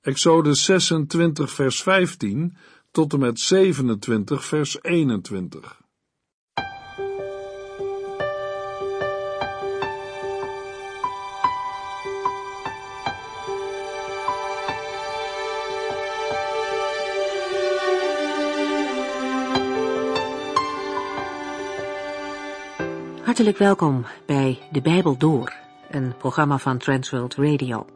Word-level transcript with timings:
Exodus 0.00 0.64
26 0.64 1.50
vers 1.50 1.82
15 1.82 2.56
tot 2.90 3.12
en 3.12 3.18
met 3.18 3.40
27 3.40 4.44
vers 4.44 4.82
21. 4.82 5.80
Hartelijk 23.24 23.58
welkom 23.58 24.06
bij 24.26 24.58
De 24.70 24.80
Bijbel 24.80 25.16
Door, 25.16 25.54
een 25.90 26.16
programma 26.16 26.58
van 26.58 26.78
Transworld 26.78 27.34
Radio. 27.34 27.86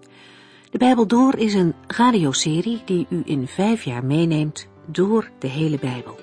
De 0.72 0.78
Bijbel 0.78 1.06
Door 1.06 1.38
is 1.38 1.54
een 1.54 1.74
radioserie 1.86 2.82
die 2.84 3.06
u 3.08 3.22
in 3.24 3.46
vijf 3.46 3.82
jaar 3.82 4.04
meeneemt 4.04 4.68
door 4.86 5.30
de 5.38 5.46
hele 5.46 5.78
Bijbel. 5.78 6.18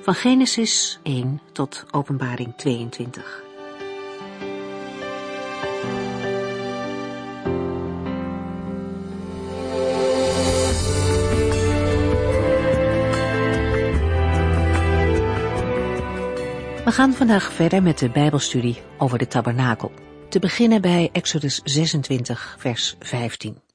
Van 0.00 0.14
Genesis 0.14 0.98
1 1.02 1.40
tot 1.52 1.84
Openbaring 1.90 2.54
22. 2.56 3.42
We 16.84 16.92
gaan 16.92 17.12
vandaag 17.12 17.52
verder 17.52 17.82
met 17.82 17.98
de 17.98 18.10
Bijbelstudie 18.10 18.82
over 18.98 19.18
de 19.18 19.26
tabernakel. 19.26 19.92
Te 20.28 20.38
beginnen 20.38 20.80
bij 20.80 21.08
Exodus 21.12 21.60
26, 21.64 22.56
vers 22.58 22.96
15. 22.98 23.67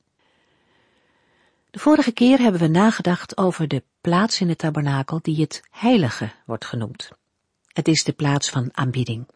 De 1.74 1.80
vorige 1.80 2.12
keer 2.12 2.40
hebben 2.40 2.62
we 2.62 2.68
nagedacht 2.68 3.38
over 3.38 3.68
de 3.68 3.84
plaats 4.02 4.42
in 4.42 4.48
de 4.48 4.56
tabernakel 4.56 5.20
die 5.22 5.42
het 5.42 5.64
heilige 5.70 6.32
wordt 6.46 6.66
genoemd. 6.66 7.10
Het 7.68 7.88
is 7.88 8.04
de 8.04 8.12
plaats 8.12 8.50
van 8.50 8.70
aanbidding. 8.72 9.28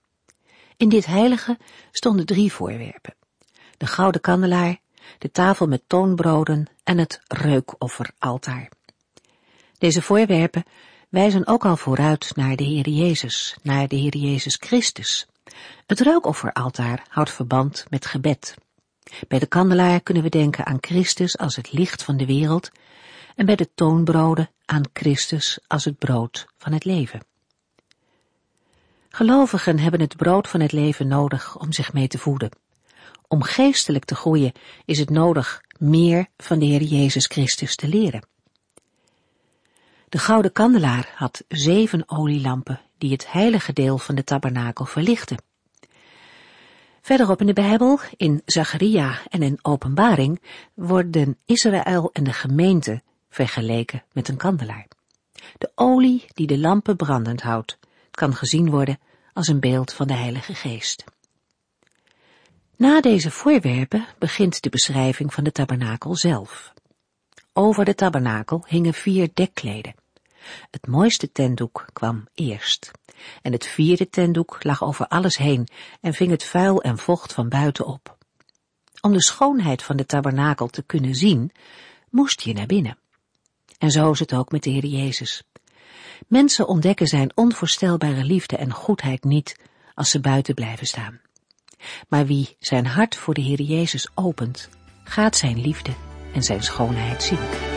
In 0.75 0.89
dit 0.89 1.05
heilige 1.05 1.57
stonden 1.91 2.25
drie 2.25 2.53
voorwerpen. 2.53 3.15
De 3.77 3.85
gouden 3.85 4.21
kandelaar, 4.21 4.79
de 5.17 5.31
tafel 5.31 5.67
met 5.67 5.83
toonbroden 5.87 6.67
en 6.83 6.97
het 6.97 7.21
reukofferaltaar. 7.27 8.69
Deze 9.77 10.01
voorwerpen 10.01 10.63
wijzen 11.09 11.47
ook 11.47 11.65
al 11.65 11.77
vooruit 11.77 12.31
naar 12.35 12.55
de 12.55 12.63
Heer 12.63 12.89
Jezus, 12.89 13.55
naar 13.61 13.87
de 13.87 13.95
Heer 13.95 14.17
Jezus 14.17 14.55
Christus. 14.55 15.27
Het 15.85 15.99
reukofferaltaar 15.99 17.05
houdt 17.09 17.31
verband 17.31 17.85
met 17.89 18.05
gebed. 18.05 18.55
Bij 19.27 19.39
de 19.39 19.45
kandelaar 19.45 20.01
kunnen 20.01 20.23
we 20.23 20.29
denken 20.29 20.65
aan 20.65 20.77
Christus 20.81 21.37
als 21.37 21.55
het 21.55 21.71
licht 21.71 22.03
van 22.03 22.17
de 22.17 22.25
wereld 22.25 22.71
en 23.35 23.45
bij 23.45 23.55
de 23.55 23.69
toonbroden 23.75 24.49
aan 24.65 24.83
Christus 24.93 25.59
als 25.67 25.85
het 25.85 25.97
brood 25.97 26.45
van 26.57 26.71
het 26.73 26.85
leven. 26.85 27.21
Gelovigen 29.09 29.79
hebben 29.79 29.99
het 29.99 30.15
brood 30.15 30.47
van 30.47 30.59
het 30.59 30.71
leven 30.71 31.07
nodig 31.07 31.59
om 31.59 31.71
zich 31.71 31.93
mee 31.93 32.07
te 32.07 32.17
voeden. 32.17 32.49
Om 33.27 33.43
geestelijk 33.43 34.05
te 34.05 34.15
groeien 34.15 34.51
is 34.85 34.99
het 34.99 35.09
nodig 35.09 35.61
meer 35.77 36.27
van 36.37 36.59
de 36.59 36.65
Heer 36.65 36.81
Jezus 36.81 37.25
Christus 37.25 37.75
te 37.75 37.87
leren. 37.87 38.27
De 40.09 40.17
gouden 40.17 40.51
kandelaar 40.51 41.13
had 41.15 41.43
zeven 41.47 42.03
olielampen 42.09 42.81
die 42.97 43.11
het 43.11 43.31
heilige 43.31 43.73
deel 43.73 43.97
van 43.97 44.15
de 44.15 44.23
tabernakel 44.23 44.85
verlichten. 44.85 45.37
Verderop 47.07 47.39
in 47.39 47.47
de 47.47 47.53
Bijbel, 47.53 47.99
in 48.17 48.41
Zacharia 48.45 49.19
en 49.29 49.41
in 49.41 49.59
Openbaring, 49.61 50.41
worden 50.73 51.37
Israël 51.45 52.09
en 52.13 52.23
de 52.23 52.33
gemeente 52.33 53.01
vergeleken 53.29 54.03
met 54.13 54.27
een 54.27 54.37
kandelaar. 54.37 54.87
De 55.57 55.71
olie 55.75 56.25
die 56.33 56.47
de 56.47 56.57
lampen 56.57 56.95
brandend 56.95 57.41
houdt, 57.41 57.77
kan 58.11 58.33
gezien 58.33 58.69
worden 58.69 58.99
als 59.33 59.47
een 59.47 59.59
beeld 59.59 59.93
van 59.93 60.07
de 60.07 60.13
Heilige 60.13 60.53
Geest. 60.53 61.03
Na 62.75 63.01
deze 63.01 63.31
voorwerpen 63.31 64.05
begint 64.17 64.61
de 64.61 64.69
beschrijving 64.69 65.33
van 65.33 65.43
de 65.43 65.51
tabernakel 65.51 66.15
zelf. 66.15 66.73
Over 67.53 67.85
de 67.85 67.95
tabernakel 67.95 68.63
hingen 68.67 68.93
vier 68.93 69.29
dekkleden. 69.33 69.95
Het 70.71 70.87
mooiste 70.87 71.31
tentdoek 71.31 71.85
kwam 71.93 72.27
eerst. 72.33 72.91
En 73.41 73.51
het 73.51 73.65
vierde 73.65 74.09
tentdoek 74.09 74.63
lag 74.63 74.83
over 74.83 75.07
alles 75.07 75.37
heen 75.37 75.67
en 76.01 76.13
ving 76.13 76.31
het 76.31 76.43
vuil 76.43 76.81
en 76.81 76.97
vocht 76.97 77.33
van 77.33 77.49
buiten 77.49 77.85
op. 77.85 78.17
Om 79.01 79.13
de 79.13 79.21
schoonheid 79.21 79.83
van 79.83 79.97
de 79.97 80.05
tabernakel 80.05 80.67
te 80.67 80.81
kunnen 80.81 81.15
zien, 81.15 81.51
moest 82.09 82.41
je 82.41 82.53
naar 82.53 82.65
binnen. 82.65 82.97
En 83.77 83.91
zo 83.91 84.11
is 84.11 84.19
het 84.19 84.33
ook 84.33 84.51
met 84.51 84.63
de 84.63 84.69
Heer 84.69 84.85
Jezus. 84.85 85.43
Mensen 86.27 86.67
ontdekken 86.67 87.07
zijn 87.07 87.31
onvoorstelbare 87.35 88.23
liefde 88.23 88.57
en 88.57 88.73
goedheid 88.73 89.23
niet 89.23 89.59
als 89.93 90.09
ze 90.09 90.19
buiten 90.19 90.53
blijven 90.53 90.87
staan. 90.87 91.21
Maar 92.07 92.25
wie 92.25 92.55
zijn 92.59 92.85
hart 92.85 93.15
voor 93.15 93.33
de 93.33 93.41
Heer 93.41 93.61
Jezus 93.61 94.09
opent, 94.15 94.69
gaat 95.03 95.35
zijn 95.35 95.61
liefde 95.61 95.91
en 96.33 96.43
zijn 96.43 96.63
schoonheid 96.63 97.23
zien. 97.23 97.76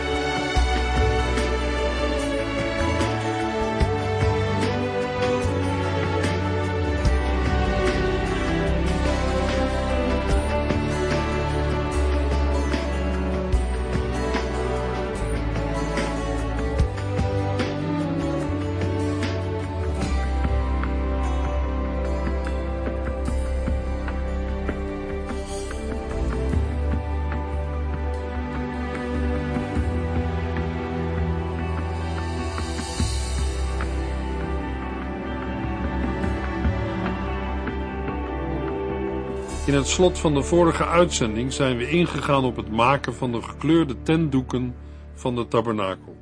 In 39.70 39.76
het 39.76 39.88
slot 39.88 40.18
van 40.18 40.34
de 40.34 40.42
vorige 40.42 40.86
uitzending 40.86 41.52
zijn 41.52 41.76
we 41.76 41.90
ingegaan 41.90 42.44
op 42.44 42.56
het 42.56 42.70
maken 42.70 43.14
van 43.14 43.32
de 43.32 43.42
gekleurde 43.42 44.02
tentdoeken 44.02 44.76
van 45.14 45.34
de 45.34 45.48
tabernakel. 45.48 46.16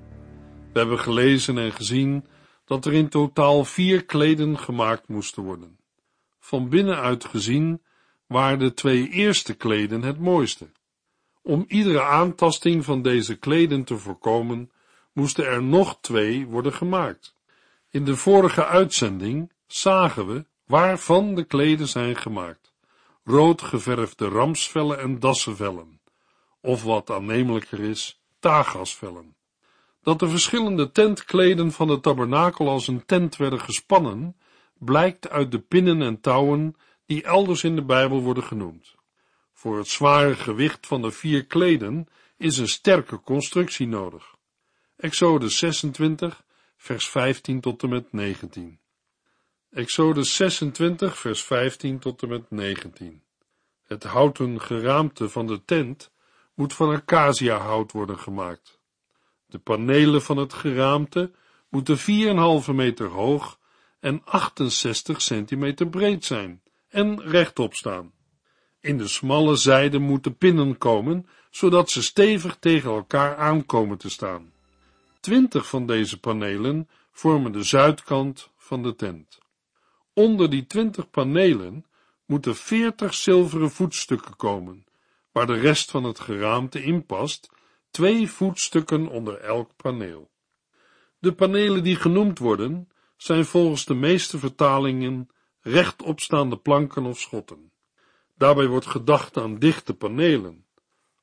We 0.72 0.78
hebben 0.78 0.98
gelezen 0.98 1.58
en 1.58 1.72
gezien 1.72 2.26
dat 2.64 2.84
er 2.84 2.92
in 2.92 3.08
totaal 3.08 3.64
vier 3.64 4.04
kleden 4.04 4.58
gemaakt 4.58 5.08
moesten 5.08 5.42
worden. 5.42 5.78
Van 6.40 6.68
binnenuit 6.68 7.24
gezien 7.24 7.82
waren 8.26 8.58
de 8.58 8.74
twee 8.74 9.08
eerste 9.08 9.54
kleden 9.54 10.02
het 10.02 10.18
mooiste. 10.18 10.70
Om 11.42 11.64
iedere 11.68 12.02
aantasting 12.02 12.84
van 12.84 13.02
deze 13.02 13.36
kleden 13.36 13.84
te 13.84 13.96
voorkomen, 13.96 14.70
moesten 15.12 15.46
er 15.46 15.62
nog 15.62 15.98
twee 16.00 16.46
worden 16.46 16.72
gemaakt. 16.72 17.34
In 17.90 18.04
de 18.04 18.16
vorige 18.16 18.66
uitzending 18.66 19.52
zagen 19.66 20.26
we 20.26 20.44
waarvan 20.66 21.34
de 21.34 21.44
kleden 21.44 21.88
zijn 21.88 22.16
gemaakt 22.16 22.67
rood 23.28 23.62
geverfde 23.62 24.28
ramsvellen 24.28 24.98
en 24.98 25.18
dassenvellen, 25.18 26.00
of 26.60 26.82
wat 26.82 27.10
aannemelijker 27.10 27.80
is, 27.80 28.22
tagasvellen. 28.38 29.36
Dat 30.02 30.18
de 30.18 30.28
verschillende 30.28 30.90
tentkleden 30.90 31.72
van 31.72 31.88
de 31.88 32.00
tabernakel 32.00 32.68
als 32.68 32.88
een 32.88 33.04
tent 33.06 33.36
werden 33.36 33.60
gespannen, 33.60 34.36
blijkt 34.78 35.28
uit 35.28 35.52
de 35.52 35.58
pinnen 35.58 36.02
en 36.02 36.20
touwen 36.20 36.76
die 37.06 37.22
elders 37.22 37.64
in 37.64 37.74
de 37.74 37.84
Bijbel 37.84 38.22
worden 38.22 38.44
genoemd. 38.44 38.94
Voor 39.52 39.78
het 39.78 39.88
zware 39.88 40.34
gewicht 40.34 40.86
van 40.86 41.02
de 41.02 41.10
vier 41.10 41.46
kleden 41.46 42.08
is 42.36 42.58
een 42.58 42.68
sterke 42.68 43.20
constructie 43.20 43.86
nodig. 43.86 44.34
Exodus 44.96 45.58
26, 45.58 46.44
vers 46.76 47.08
15 47.08 47.60
tot 47.60 47.82
en 47.82 47.88
met 47.88 48.12
19. 48.12 48.78
Exodus 49.70 50.36
26, 50.36 51.18
vers 51.18 51.42
15 51.42 51.98
tot 51.98 52.22
en 52.22 52.28
met 52.28 52.50
19. 52.50 53.22
Het 53.86 54.04
houten 54.04 54.60
geraamte 54.60 55.28
van 55.28 55.46
de 55.46 55.64
tent 55.64 56.10
moet 56.54 56.74
van 56.74 56.94
acaciahout 56.94 57.92
worden 57.92 58.18
gemaakt. 58.18 58.78
De 59.46 59.58
panelen 59.58 60.22
van 60.22 60.36
het 60.36 60.52
geraamte 60.52 61.30
moeten 61.68 61.98
4,5 61.98 62.74
meter 62.74 63.06
hoog 63.06 63.58
en 64.00 64.22
68 64.24 65.22
centimeter 65.22 65.88
breed 65.88 66.24
zijn 66.24 66.62
en 66.88 67.22
rechtop 67.22 67.74
staan. 67.74 68.12
In 68.80 68.98
de 68.98 69.08
smalle 69.08 69.56
zijden 69.56 70.02
moeten 70.02 70.36
pinnen 70.36 70.78
komen, 70.78 71.28
zodat 71.50 71.90
ze 71.90 72.02
stevig 72.02 72.56
tegen 72.56 72.90
elkaar 72.90 73.36
aankomen 73.36 73.98
te 73.98 74.10
staan. 74.10 74.52
Twintig 75.20 75.68
van 75.68 75.86
deze 75.86 76.20
panelen 76.20 76.88
vormen 77.12 77.52
de 77.52 77.62
zuidkant 77.62 78.50
van 78.56 78.82
de 78.82 78.94
tent. 78.94 79.38
Onder 80.18 80.50
die 80.50 80.66
twintig 80.66 81.10
panelen 81.10 81.86
moeten 82.26 82.56
veertig 82.56 83.14
zilveren 83.14 83.70
voetstukken 83.70 84.36
komen, 84.36 84.86
waar 85.32 85.46
de 85.46 85.60
rest 85.60 85.90
van 85.90 86.04
het 86.04 86.20
geraamte 86.20 86.82
in 86.82 87.06
past, 87.06 87.50
twee 87.90 88.30
voetstukken 88.30 89.08
onder 89.08 89.40
elk 89.40 89.70
paneel. 89.76 90.30
De 91.18 91.32
panelen 91.32 91.82
die 91.82 91.96
genoemd 91.96 92.38
worden, 92.38 92.88
zijn 93.16 93.44
volgens 93.44 93.84
de 93.84 93.94
meeste 93.94 94.38
vertalingen 94.38 95.28
rechtopstaande 95.60 96.56
planken 96.56 97.04
of 97.04 97.18
schotten. 97.18 97.72
Daarbij 98.36 98.66
wordt 98.66 98.86
gedacht 98.86 99.36
aan 99.36 99.58
dichte 99.58 99.94
panelen. 99.94 100.66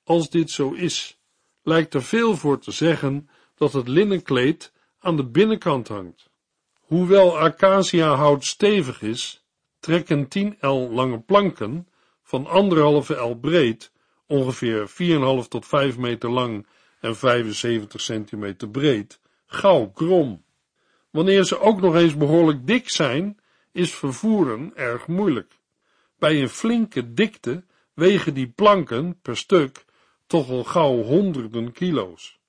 Als 0.03 0.30
dit 0.30 0.51
zo 0.51 0.71
is, 0.71 1.19
lijkt 1.63 1.94
er 1.94 2.03
veel 2.03 2.38
voor 2.38 2.59
te 2.59 2.71
zeggen 2.71 3.30
dat 3.56 3.74
het 3.74 3.88
linnenkleed 3.88 4.74
aan 5.00 5.15
de 5.15 5.25
binnenkant 5.25 5.88
hangt. 5.88 6.33
Hoewel 6.85 7.37
acaciahout 7.37 8.43
stevig 8.43 9.01
is, 9.01 9.45
trekken 9.79 10.27
10 10.27 10.57
L 10.59 10.89
lange 10.91 11.19
planken 11.19 11.87
van 12.23 12.47
anderhalve 12.47 13.13
L 13.13 13.35
breed, 13.35 13.91
ongeveer 14.27 14.89
4,5 15.43 15.47
tot 15.47 15.65
5 15.65 15.97
meter 15.97 16.29
lang 16.29 16.67
en 16.99 17.15
75 17.15 18.01
centimeter 18.01 18.69
breed, 18.69 19.19
gauw 19.45 19.87
krom. 19.87 20.43
Wanneer 21.09 21.43
ze 21.43 21.59
ook 21.59 21.81
nog 21.81 21.95
eens 21.95 22.17
behoorlijk 22.17 22.67
dik 22.67 22.89
zijn, 22.89 23.39
is 23.71 23.93
vervoeren 23.93 24.71
erg 24.75 25.07
moeilijk. 25.07 25.59
Bij 26.19 26.41
een 26.41 26.49
flinke 26.49 27.13
dikte 27.13 27.63
wegen 27.93 28.33
die 28.33 28.47
planken 28.47 29.19
per 29.21 29.37
stuk 29.37 29.85
toch 30.27 30.49
al 30.49 30.63
gauw 30.63 31.01
honderden 31.01 31.71
kilo's. 31.71 32.39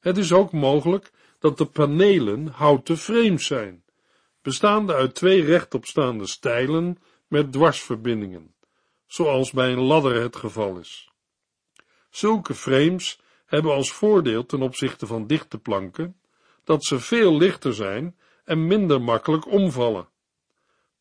Het 0.00 0.16
is 0.16 0.32
ook 0.32 0.52
mogelijk 0.52 1.12
dat 1.38 1.58
de 1.58 1.66
panelen 1.66 2.46
houten 2.46 2.96
frames 2.96 3.46
zijn, 3.46 3.84
bestaande 4.42 4.94
uit 4.94 5.14
twee 5.14 5.44
rechtopstaande 5.44 6.26
stijlen 6.26 6.98
met 7.26 7.52
dwarsverbindingen, 7.52 8.54
zoals 9.06 9.50
bij 9.50 9.72
een 9.72 9.80
ladder 9.80 10.22
het 10.22 10.36
geval 10.36 10.78
is. 10.78 11.10
Zulke 12.10 12.54
frames 12.54 13.20
hebben 13.46 13.72
als 13.72 13.92
voordeel 13.92 14.46
ten 14.46 14.62
opzichte 14.62 15.06
van 15.06 15.26
dichte 15.26 15.58
planken 15.58 16.20
dat 16.64 16.84
ze 16.84 17.00
veel 17.00 17.36
lichter 17.36 17.74
zijn 17.74 18.16
en 18.44 18.66
minder 18.66 19.02
makkelijk 19.02 19.46
omvallen. 19.46 20.08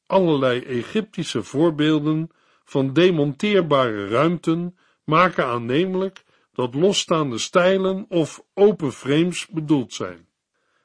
Allerlei 0.06 0.60
Egyptische 0.62 1.44
voorbeelden 1.44 2.30
van 2.64 2.94
demonteerbare 2.94 4.08
ruimten 4.08 4.78
maken 5.04 5.46
aannemelijk 5.46 6.24
dat 6.54 6.76
losstaande 6.76 7.38
stijlen 7.38 8.06
of 8.10 8.44
open 8.54 8.92
frames 8.92 9.48
bedoeld 9.48 9.94
zijn, 9.94 10.27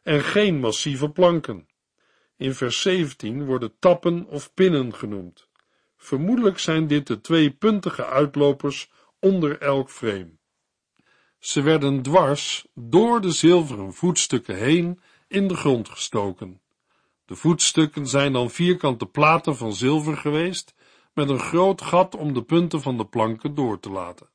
en 0.03 0.21
geen 0.21 0.61
massieve 0.61 1.11
planken. 1.11 1.69
In 2.37 2.55
vers 2.55 2.81
17 2.81 3.45
worden 3.45 3.79
tappen 3.79 4.27
of 4.27 4.55
pinnen 4.55 4.95
genoemd. 4.95 5.49
Vermoedelijk 5.97 6.59
zijn 6.59 6.87
dit 6.87 7.07
de 7.07 7.21
twee 7.21 7.51
puntige 7.51 8.07
uitlopers 8.07 8.91
onder 9.21 9.61
elk 9.61 9.91
frame. 9.91 10.31
Ze 11.39 11.63
werden 11.63 12.03
dwars 12.03 12.67
door 12.75 13.21
de 13.21 13.31
zilveren 13.31 13.93
voetstukken 13.95 14.57
heen 14.57 15.01
in 15.29 15.49
de 15.49 15.57
grond 15.57 15.89
gestoken. 15.89 16.61
De 17.25 17.37
voetstukken 17.37 18.07
zijn 18.07 18.33
dan 18.33 18.51
vierkante 18.51 19.07
platen 19.07 19.57
van 19.57 19.73
zilver 19.75 20.17
geweest, 20.17 20.75
met 21.15 21.29
een 21.29 21.41
groot 21.41 21.83
gat 21.83 22.17
om 22.17 22.35
de 22.35 22.43
punten 22.43 22.83
van 22.83 22.97
de 22.97 23.07
planken 23.07 23.55
door 23.55 23.81
te 23.81 23.91
laten. 23.91 24.29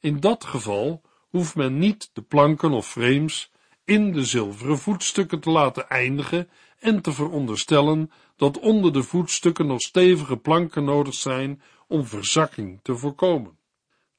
In 0.00 0.20
dat 0.20 0.44
geval 0.44 1.02
hoeft 1.28 1.54
men 1.54 1.78
niet 1.78 2.10
de 2.12 2.22
planken 2.22 2.72
of 2.72 2.88
frames 2.88 3.52
in 3.88 4.12
de 4.12 4.24
zilveren 4.24 4.78
voetstukken 4.78 5.40
te 5.40 5.50
laten 5.50 5.88
eindigen 5.88 6.50
en 6.78 7.02
te 7.02 7.12
veronderstellen 7.12 8.10
dat 8.36 8.58
onder 8.58 8.92
de 8.92 9.02
voetstukken 9.02 9.66
nog 9.66 9.80
stevige 9.80 10.36
planken 10.36 10.84
nodig 10.84 11.14
zijn 11.14 11.62
om 11.86 12.04
verzakking 12.04 12.80
te 12.82 12.96
voorkomen. 12.96 13.58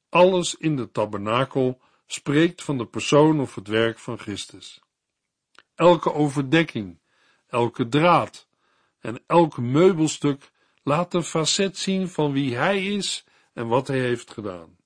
Alles 0.10 0.56
in 0.56 0.76
de 0.76 0.92
tabernakel 0.92 1.80
spreekt 2.06 2.64
van 2.64 2.78
de 2.78 2.86
persoon 2.86 3.40
of 3.40 3.56
het 3.56 3.68
werk 3.68 4.00
van 4.00 4.18
Christus. 4.18 4.82
Elke 5.76 6.14
overdekking, 6.14 7.00
elke 7.48 7.88
draad 7.88 8.48
en 9.00 9.20
elk 9.28 9.58
meubelstuk 9.58 10.52
laat 10.84 11.14
een 11.14 11.24
facet 11.24 11.78
zien 11.78 12.08
van 12.08 12.32
wie 12.32 12.56
hij 12.56 12.86
is 12.86 13.26
en 13.54 13.68
wat 13.68 13.88
hij 13.88 14.00
heeft 14.00 14.32
gedaan. 14.32 14.78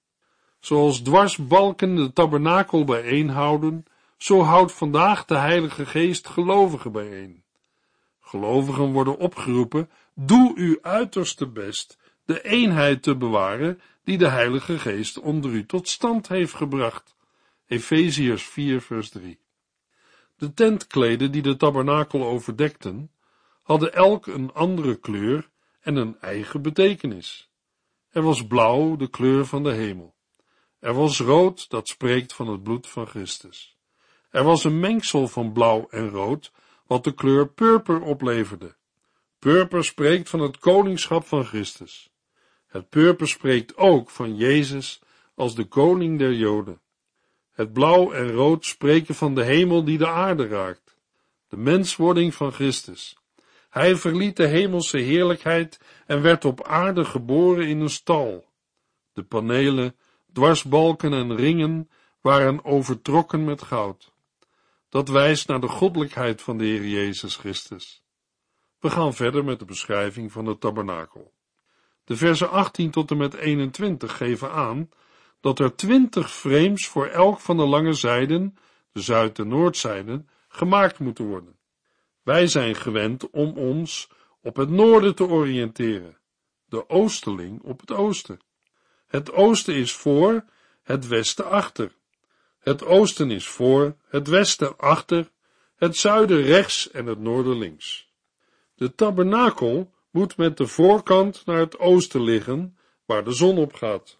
Zoals 0.59 0.99
dwarsbalken 0.99 1.95
de 1.95 2.13
tabernakel 2.13 2.83
bijeenhouden, 2.83 3.85
zo 4.23 4.41
houdt 4.41 4.71
vandaag 4.71 5.25
de 5.25 5.37
Heilige 5.37 5.85
Geest 5.85 6.27
gelovigen 6.27 6.91
bijeen. 6.91 7.43
Gelovigen 8.19 8.91
worden 8.91 9.17
opgeroepen, 9.17 9.89
doe 10.13 10.51
uw 10.55 10.77
uiterste 10.81 11.47
best 11.47 11.97
de 12.25 12.41
eenheid 12.41 13.03
te 13.03 13.15
bewaren 13.15 13.81
die 14.03 14.17
de 14.17 14.27
Heilige 14.27 14.79
Geest 14.79 15.19
onder 15.19 15.51
u 15.51 15.65
tot 15.65 15.87
stand 15.87 16.27
heeft 16.27 16.53
gebracht. 16.53 17.15
Efeziërs 17.67 18.43
4 18.43 18.81
vers 18.81 19.09
3 19.09 19.39
De 20.35 20.53
tentkleden 20.53 21.31
die 21.31 21.41
de 21.41 21.55
tabernakel 21.55 22.23
overdekten, 22.23 23.11
hadden 23.63 23.93
elk 23.93 24.27
een 24.27 24.53
andere 24.53 24.95
kleur 24.95 25.49
en 25.79 25.95
een 25.95 26.19
eigen 26.19 26.61
betekenis. 26.61 27.49
Er 28.09 28.21
was 28.21 28.47
blauw, 28.47 28.95
de 28.95 29.09
kleur 29.09 29.45
van 29.45 29.63
de 29.63 29.71
hemel. 29.71 30.15
Er 30.79 30.93
was 30.93 31.19
rood, 31.19 31.69
dat 31.69 31.87
spreekt 31.87 32.33
van 32.33 32.47
het 32.47 32.63
bloed 32.63 32.87
van 32.87 33.07
Christus. 33.07 33.73
Er 34.33 34.43
was 34.43 34.63
een 34.63 34.79
mengsel 34.79 35.27
van 35.27 35.51
blauw 35.51 35.87
en 35.89 36.09
rood, 36.09 36.51
wat 36.87 37.03
de 37.03 37.13
kleur 37.13 37.47
purper 37.47 38.01
opleverde. 38.01 38.75
Purper 39.39 39.83
spreekt 39.83 40.29
van 40.29 40.39
het 40.39 40.57
koningschap 40.57 41.25
van 41.25 41.45
Christus. 41.45 42.11
Het 42.67 42.89
purper 42.89 43.27
spreekt 43.27 43.77
ook 43.77 44.09
van 44.09 44.35
Jezus 44.35 45.01
als 45.35 45.55
de 45.55 45.65
koning 45.65 46.19
der 46.19 46.33
Joden. 46.33 46.81
Het 47.51 47.73
blauw 47.73 48.11
en 48.11 48.31
rood 48.31 48.65
spreken 48.65 49.15
van 49.15 49.35
de 49.35 49.43
hemel 49.43 49.83
die 49.83 49.97
de 49.97 50.07
aarde 50.07 50.47
raakt, 50.47 50.97
de 51.47 51.57
menswording 51.57 52.35
van 52.35 52.51
Christus. 52.51 53.17
Hij 53.69 53.95
verliet 53.95 54.35
de 54.35 54.47
hemelse 54.47 54.97
heerlijkheid 54.97 55.79
en 56.05 56.21
werd 56.21 56.45
op 56.45 56.63
aarde 56.63 57.05
geboren 57.05 57.67
in 57.67 57.79
een 57.79 57.89
stal. 57.89 58.45
De 59.13 59.23
panelen, 59.23 59.95
dwarsbalken 60.31 61.13
en 61.13 61.35
ringen 61.35 61.89
waren 62.21 62.65
overtrokken 62.65 63.43
met 63.43 63.61
goud. 63.61 64.12
Dat 64.93 65.09
wijst 65.09 65.47
naar 65.47 65.59
de 65.59 65.67
goddelijkheid 65.67 66.41
van 66.41 66.57
de 66.57 66.63
Heer 66.63 66.87
Jezus 66.87 67.35
Christus. 67.35 68.03
We 68.79 68.89
gaan 68.89 69.13
verder 69.13 69.43
met 69.43 69.59
de 69.59 69.65
beschrijving 69.65 70.31
van 70.31 70.45
de 70.45 70.57
tabernakel. 70.57 71.33
De 72.03 72.15
versen 72.15 72.49
18 72.49 72.91
tot 72.91 73.11
en 73.11 73.17
met 73.17 73.33
21 73.33 74.17
geven 74.17 74.51
aan 74.51 74.89
dat 75.39 75.59
er 75.59 75.75
twintig 75.75 76.31
frames 76.31 76.87
voor 76.87 77.07
elk 77.07 77.39
van 77.39 77.57
de 77.57 77.65
lange 77.65 77.93
zijden, 77.93 78.57
de 78.91 79.01
zuid- 79.01 79.39
en 79.39 79.47
noordzijden, 79.47 80.29
gemaakt 80.47 80.99
moeten 80.99 81.25
worden. 81.25 81.57
Wij 82.23 82.47
zijn 82.47 82.75
gewend 82.75 83.29
om 83.29 83.57
ons 83.57 84.09
op 84.41 84.55
het 84.55 84.69
noorden 84.69 85.15
te 85.15 85.27
oriënteren, 85.27 86.17
de 86.65 86.89
oosterling 86.89 87.61
op 87.61 87.79
het 87.79 87.91
oosten. 87.91 88.39
Het 89.07 89.31
oosten 89.31 89.75
is 89.75 89.93
voor, 89.93 90.45
het 90.83 91.07
westen 91.07 91.49
achter. 91.49 91.91
Het 92.63 92.85
oosten 92.85 93.31
is 93.31 93.47
voor, 93.47 93.95
het 94.07 94.27
westen 94.27 94.77
achter, 94.77 95.31
het 95.75 95.97
zuiden 95.97 96.41
rechts 96.41 96.91
en 96.91 97.05
het 97.05 97.19
noorden 97.19 97.57
links. 97.57 98.11
De 98.75 98.95
tabernakel 98.95 99.93
moet 100.11 100.37
met 100.37 100.57
de 100.57 100.67
voorkant 100.67 101.45
naar 101.45 101.59
het 101.59 101.79
oosten 101.79 102.23
liggen, 102.23 102.77
waar 103.05 103.23
de 103.23 103.31
zon 103.31 103.57
opgaat. 103.57 104.19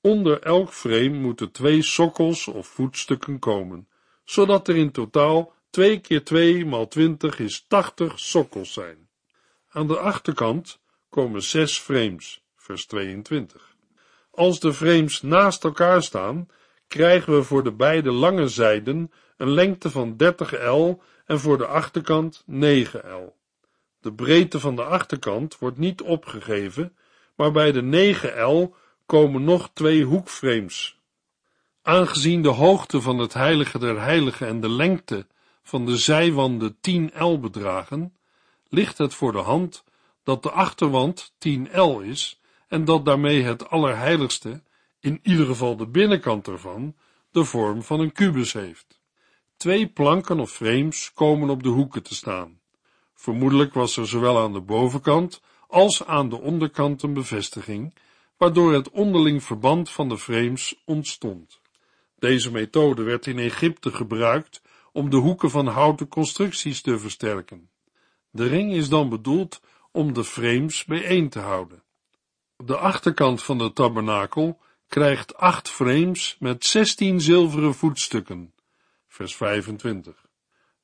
Onder 0.00 0.42
elk 0.42 0.72
frame 0.72 1.08
moeten 1.08 1.50
twee 1.50 1.82
sokkels 1.82 2.46
of 2.46 2.66
voetstukken 2.66 3.38
komen, 3.38 3.88
zodat 4.24 4.68
er 4.68 4.76
in 4.76 4.90
totaal 4.90 5.54
2 5.70 6.00
keer 6.00 6.24
2 6.24 6.66
maal 6.66 6.88
20 6.88 7.38
is 7.38 7.64
80 7.68 8.18
sokkels 8.18 8.72
zijn. 8.72 9.08
Aan 9.68 9.86
de 9.86 9.98
achterkant 9.98 10.80
komen 11.08 11.42
zes 11.42 11.78
frames, 11.78 12.42
vers 12.56 12.86
22. 12.86 13.76
Als 14.30 14.60
de 14.60 14.72
frames 14.72 15.22
naast 15.22 15.64
elkaar 15.64 16.02
staan, 16.02 16.48
krijgen 16.88 17.34
we 17.34 17.42
voor 17.42 17.64
de 17.64 17.72
beide 17.72 18.10
lange 18.10 18.48
zijden 18.48 19.12
een 19.36 19.50
lengte 19.50 19.90
van 19.90 20.16
30 20.16 20.52
L 20.66 21.00
en 21.26 21.40
voor 21.40 21.58
de 21.58 21.66
achterkant 21.66 22.42
9 22.46 23.00
L. 23.00 23.36
De 24.00 24.12
breedte 24.12 24.60
van 24.60 24.76
de 24.76 24.84
achterkant 24.84 25.58
wordt 25.58 25.78
niet 25.78 26.02
opgegeven, 26.02 26.96
maar 27.36 27.52
bij 27.52 27.72
de 27.72 27.82
9 27.82 28.42
L 28.42 28.74
komen 29.06 29.44
nog 29.44 29.70
twee 29.72 30.04
hoekframes. 30.04 30.98
Aangezien 31.82 32.42
de 32.42 32.48
hoogte 32.48 33.00
van 33.00 33.18
het 33.18 33.34
heilige 33.34 33.78
der 33.78 34.00
heiligen 34.00 34.46
en 34.46 34.60
de 34.60 34.70
lengte 34.70 35.26
van 35.62 35.86
de 35.86 35.96
zijwanden 35.96 36.76
10 36.80 37.12
L 37.18 37.38
bedragen, 37.38 38.16
ligt 38.68 38.98
het 38.98 39.14
voor 39.14 39.32
de 39.32 39.38
hand 39.38 39.84
dat 40.22 40.42
de 40.42 40.50
achterwand 40.50 41.34
10 41.38 41.68
L 41.72 42.00
is 42.00 42.40
en 42.68 42.84
dat 42.84 43.04
daarmee 43.04 43.42
het 43.42 43.70
allerheiligste, 43.70 44.62
in 45.08 45.20
ieder 45.22 45.46
geval 45.46 45.76
de 45.76 45.86
binnenkant 45.86 46.48
ervan, 46.48 46.94
de 47.30 47.44
vorm 47.44 47.82
van 47.82 48.00
een 48.00 48.12
kubus 48.12 48.52
heeft. 48.52 49.00
Twee 49.56 49.88
planken 49.88 50.40
of 50.40 50.50
frames 50.50 51.12
komen 51.14 51.50
op 51.50 51.62
de 51.62 51.68
hoeken 51.68 52.02
te 52.02 52.14
staan. 52.14 52.60
Vermoedelijk 53.14 53.74
was 53.74 53.96
er 53.96 54.08
zowel 54.08 54.38
aan 54.38 54.52
de 54.52 54.60
bovenkant 54.60 55.40
als 55.66 56.04
aan 56.04 56.28
de 56.28 56.40
onderkant 56.40 57.02
een 57.02 57.12
bevestiging, 57.12 57.94
waardoor 58.36 58.72
het 58.72 58.90
onderling 58.90 59.42
verband 59.42 59.90
van 59.90 60.08
de 60.08 60.18
frames 60.18 60.82
ontstond. 60.84 61.60
Deze 62.18 62.52
methode 62.52 63.02
werd 63.02 63.26
in 63.26 63.38
Egypte 63.38 63.90
gebruikt 63.90 64.62
om 64.92 65.10
de 65.10 65.16
hoeken 65.16 65.50
van 65.50 65.66
houten 65.66 66.08
constructies 66.08 66.80
te 66.80 66.98
versterken. 66.98 67.70
De 68.30 68.46
ring 68.46 68.72
is 68.72 68.88
dan 68.88 69.08
bedoeld 69.08 69.60
om 69.92 70.12
de 70.12 70.24
frames 70.24 70.84
bijeen 70.84 71.28
te 71.28 71.38
houden. 71.38 71.82
De 72.56 72.76
achterkant 72.76 73.42
van 73.42 73.58
de 73.58 73.72
tabernakel 73.72 74.60
krijgt 74.88 75.36
acht 75.36 75.68
frames 75.68 76.36
met 76.38 76.64
zestien 76.64 77.20
zilveren 77.20 77.74
voetstukken. 77.74 78.52
Vers 79.08 79.36
25. 79.36 80.26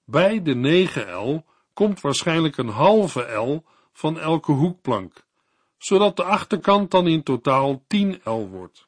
Bij 0.05 0.43
de 0.43 0.55
9 0.55 1.15
L 1.15 1.45
komt 1.73 2.01
waarschijnlijk 2.01 2.57
een 2.57 2.69
halve 2.69 3.33
L 3.33 3.65
van 3.93 4.21
elke 4.21 4.53
hoekplank, 4.53 5.25
zodat 5.79 6.17
de 6.17 6.25
achterkant 6.25 6.91
dan 6.91 7.07
in 7.07 7.23
totaal 7.23 7.85
10 7.87 8.21
L 8.25 8.49
wordt. 8.49 8.87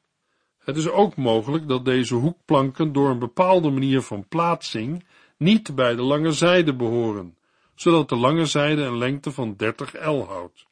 Het 0.59 0.77
is 0.77 0.89
ook 0.89 1.17
mogelijk 1.17 1.69
dat 1.69 1.85
deze 1.85 2.15
hoekplanken 2.15 2.93
door 2.93 3.11
een 3.11 3.19
bepaalde 3.19 3.71
manier 3.71 4.03
van 4.03 4.29
plaatsing 4.29 5.05
niet 5.37 5.75
bij 5.75 5.95
de 5.95 6.03
lange 6.03 6.33
zijde 6.33 6.75
behoren, 6.75 7.37
zodat 7.75 8.09
de 8.09 8.17
lange 8.17 8.47
zijde 8.47 8.83
een 8.83 8.99
lengte 8.99 9.33
van 9.33 9.55
30 9.57 9.93
L 9.93 10.25
houdt. 10.25 10.67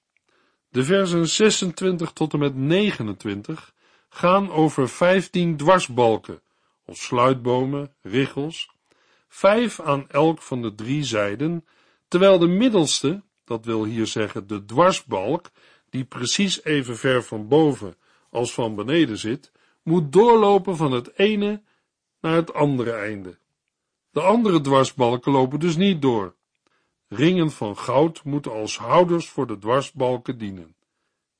De 0.68 0.84
versen 0.84 1.28
26 1.28 2.12
tot 2.12 2.32
en 2.32 2.38
met 2.38 2.54
29 2.54 3.72
gaan 4.14 4.50
over 4.50 4.88
15 4.88 5.56
dwarsbalken, 5.56 6.42
of 6.84 6.96
sluitbomen, 6.96 7.94
richels, 8.02 8.70
vijf 9.28 9.80
aan 9.80 10.08
elk 10.08 10.42
van 10.42 10.62
de 10.62 10.74
drie 10.74 11.04
zijden, 11.04 11.64
terwijl 12.08 12.38
de 12.38 12.46
middelste, 12.46 13.22
dat 13.44 13.64
wil 13.64 13.84
hier 13.84 14.06
zeggen 14.06 14.46
de 14.46 14.64
dwarsbalk, 14.64 15.50
die 15.90 16.04
precies 16.04 16.64
even 16.64 16.96
ver 16.96 17.22
van 17.22 17.48
boven 17.48 17.96
als 18.30 18.54
van 18.54 18.74
beneden 18.74 19.18
zit, 19.18 19.52
moet 19.82 20.12
doorlopen 20.12 20.76
van 20.76 20.92
het 20.92 21.18
ene 21.18 21.62
naar 22.20 22.34
het 22.34 22.54
andere 22.54 22.92
einde. 22.92 23.38
De 24.10 24.20
andere 24.20 24.60
dwarsbalken 24.60 25.32
lopen 25.32 25.60
dus 25.60 25.76
niet 25.76 26.02
door. 26.02 26.34
Ringen 27.08 27.50
van 27.50 27.76
goud 27.76 28.24
moeten 28.24 28.52
als 28.52 28.78
houders 28.78 29.28
voor 29.28 29.46
de 29.46 29.58
dwarsbalken 29.58 30.38
dienen. 30.38 30.74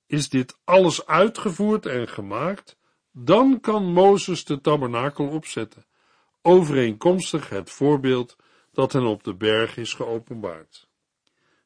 Is 0.06 0.28
dit 0.28 0.58
alles 0.64 1.06
uitgevoerd 1.06 1.87
en 1.87 2.08
gemaakt, 2.08 2.76
dan 3.12 3.61
kan 3.61 3.92
Mozes 3.92 4.44
de 4.44 4.61
tabernakel 4.61 5.28
opzetten, 5.28 5.87
overeenkomstig 6.42 7.49
het 7.49 7.70
voorbeeld 7.70 8.37
dat 8.73 8.92
hen 8.92 9.04
op 9.04 9.25
de 9.25 9.34
berg 9.34 9.76
is 9.76 9.92
geopenbaard. 9.94 10.88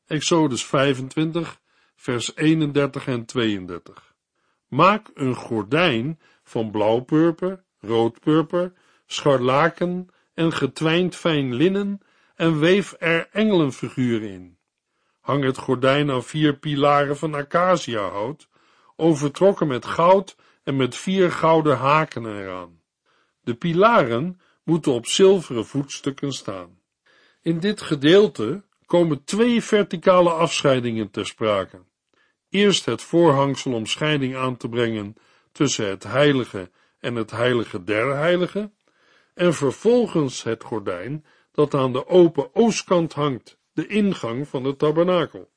Exodus 0.07 0.65
25, 0.65 1.61
vers 1.97 2.37
31 2.37 3.07
en 3.07 3.25
32. 3.25 4.15
Maak 4.69 5.11
een 5.15 5.35
gordijn 5.35 6.21
van 6.43 6.71
blauwpurper, 6.71 7.65
roodpurper, 7.81 8.73
scharlaken 9.07 10.09
en 10.35 10.53
getwijnd 10.53 11.17
fijn 11.17 11.55
linnen 11.55 12.01
en 12.35 12.59
weef 12.59 12.95
er 12.99 13.29
engelenfiguren 13.33 14.29
in. 14.29 14.58
Hang 15.29 15.45
het 15.45 15.59
gordijn 15.59 16.11
aan 16.11 16.25
vier 16.25 16.57
pilaren 16.57 17.17
van 17.17 17.35
acaciahout, 17.35 18.49
overtrokken 18.97 19.67
met 19.67 19.87
goud 19.87 20.37
en 20.63 20.77
met 20.77 20.97
vier 20.97 21.33
gouden 21.33 21.77
haken 21.77 22.27
eraan. 22.27 22.81
De 23.41 23.55
pilaren 23.55 24.41
moeten 24.65 24.93
op 24.93 25.07
zilveren 25.07 25.67
voetstukken 25.67 26.33
staan. 26.33 26.81
In 27.43 27.59
dit 27.59 27.81
gedeelte 27.81 28.63
komen 28.87 29.25
twee 29.25 29.63
verticale 29.63 30.31
afscheidingen 30.31 31.11
ter 31.11 31.27
sprake. 31.27 31.83
Eerst 32.51 32.85
het 32.85 33.03
voorhangsel 33.03 33.73
om 33.73 33.87
scheiding 33.87 34.37
aan 34.37 34.57
te 34.57 34.69
brengen 34.69 35.17
tussen 35.53 35.89
het 35.89 36.03
heilige 36.03 36.71
en 36.99 37.15
het 37.15 37.31
heilige 37.31 37.85
der 37.85 38.17
heiligen, 38.17 38.75
en 39.35 39.55
vervolgens 39.55 40.43
het 40.43 40.65
gordijn 40.65 41.25
dat 41.53 41.75
aan 41.75 41.93
de 41.93 42.07
open 42.07 42.55
oostkant 42.55 43.13
hangt, 43.13 43.58
de 43.79 43.87
ingang 43.87 44.49
van 44.49 44.63
de 44.63 44.77
tabernakel. 44.77 45.51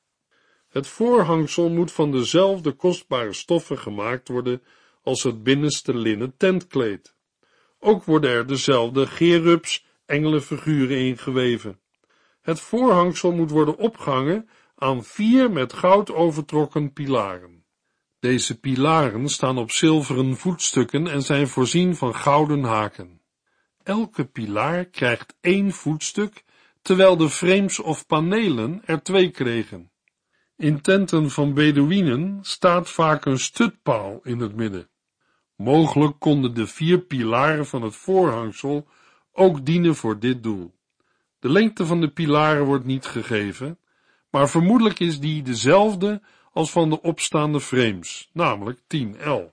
Het 0.68 0.86
voorhangsel 0.86 1.70
moet 1.70 1.92
van 1.92 2.12
dezelfde 2.12 2.72
kostbare 2.72 3.32
stoffen 3.32 3.78
gemaakt 3.78 4.28
worden 4.28 4.62
als 5.02 5.22
het 5.22 5.42
binnenste 5.42 5.94
linnen 5.94 6.36
tentkleed. 6.36 7.14
Ook 7.78 8.04
worden 8.04 8.30
er 8.30 8.46
dezelfde 8.46 9.06
gerubs, 9.06 9.86
engelenfiguren 10.06 10.98
ingeweven. 10.98 11.80
Het 12.40 12.60
voorhangsel 12.60 13.32
moet 13.32 13.50
worden 13.50 13.76
opgehangen 13.76 14.48
aan 14.74 15.04
vier 15.04 15.50
met 15.50 15.72
goud 15.72 16.12
overtrokken 16.12 16.92
pilaren. 16.92 17.64
Deze 18.18 18.60
pilaren 18.60 19.28
staan 19.28 19.58
op 19.58 19.70
zilveren 19.70 20.36
voetstukken 20.36 21.06
en 21.06 21.22
zijn 21.22 21.48
voorzien 21.48 21.96
van 21.96 22.14
gouden 22.14 22.62
haken. 22.62 23.20
Elke 23.82 24.24
pilaar 24.24 24.84
krijgt 24.84 25.36
één 25.40 25.72
voetstuk, 25.72 26.44
terwijl 26.82 27.16
de 27.16 27.30
frames 27.30 27.78
of 27.78 28.06
panelen 28.06 28.82
er 28.84 29.02
twee 29.02 29.30
kregen. 29.30 29.90
In 30.56 30.80
tenten 30.80 31.30
van 31.30 31.54
Bedouinen 31.54 32.38
staat 32.42 32.90
vaak 32.90 33.24
een 33.24 33.38
stutpaal 33.38 34.20
in 34.22 34.38
het 34.40 34.54
midden. 34.54 34.88
Mogelijk 35.56 36.18
konden 36.18 36.54
de 36.54 36.66
vier 36.66 36.98
pilaren 36.98 37.66
van 37.66 37.82
het 37.82 37.96
voorhangsel 37.96 38.86
ook 39.32 39.64
dienen 39.64 39.94
voor 39.94 40.18
dit 40.18 40.42
doel. 40.42 40.74
De 41.38 41.48
lengte 41.48 41.86
van 41.86 42.00
de 42.00 42.08
pilaren 42.08 42.64
wordt 42.64 42.84
niet 42.84 43.06
gegeven, 43.06 43.78
maar 44.30 44.50
vermoedelijk 44.50 45.00
is 45.00 45.20
die 45.20 45.42
dezelfde 45.42 46.22
als 46.52 46.70
van 46.70 46.90
de 46.90 47.00
opstaande 47.00 47.60
frames, 47.60 48.30
namelijk 48.32 48.80
10 48.86 49.16
L. 49.24 49.52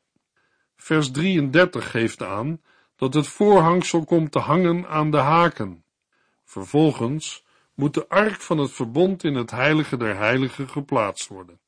Vers 0.75 1.11
33 1.11 1.91
geeft 1.91 2.23
aan 2.23 2.61
dat 2.95 3.13
het 3.13 3.27
voorhangsel 3.27 4.05
komt 4.05 4.31
te 4.31 4.39
hangen 4.39 4.87
aan 4.87 5.11
de 5.11 5.17
haken. 5.17 5.83
Vervolgens 6.49 7.45
moet 7.73 7.93
de 7.93 8.07
ark 8.07 8.41
van 8.41 8.57
het 8.57 8.71
verbond 8.71 9.23
in 9.23 9.35
het 9.35 9.51
heilige 9.51 9.97
der 9.97 10.17
heiligen 10.17 10.69
geplaatst 10.69 11.27
worden. 11.27 11.59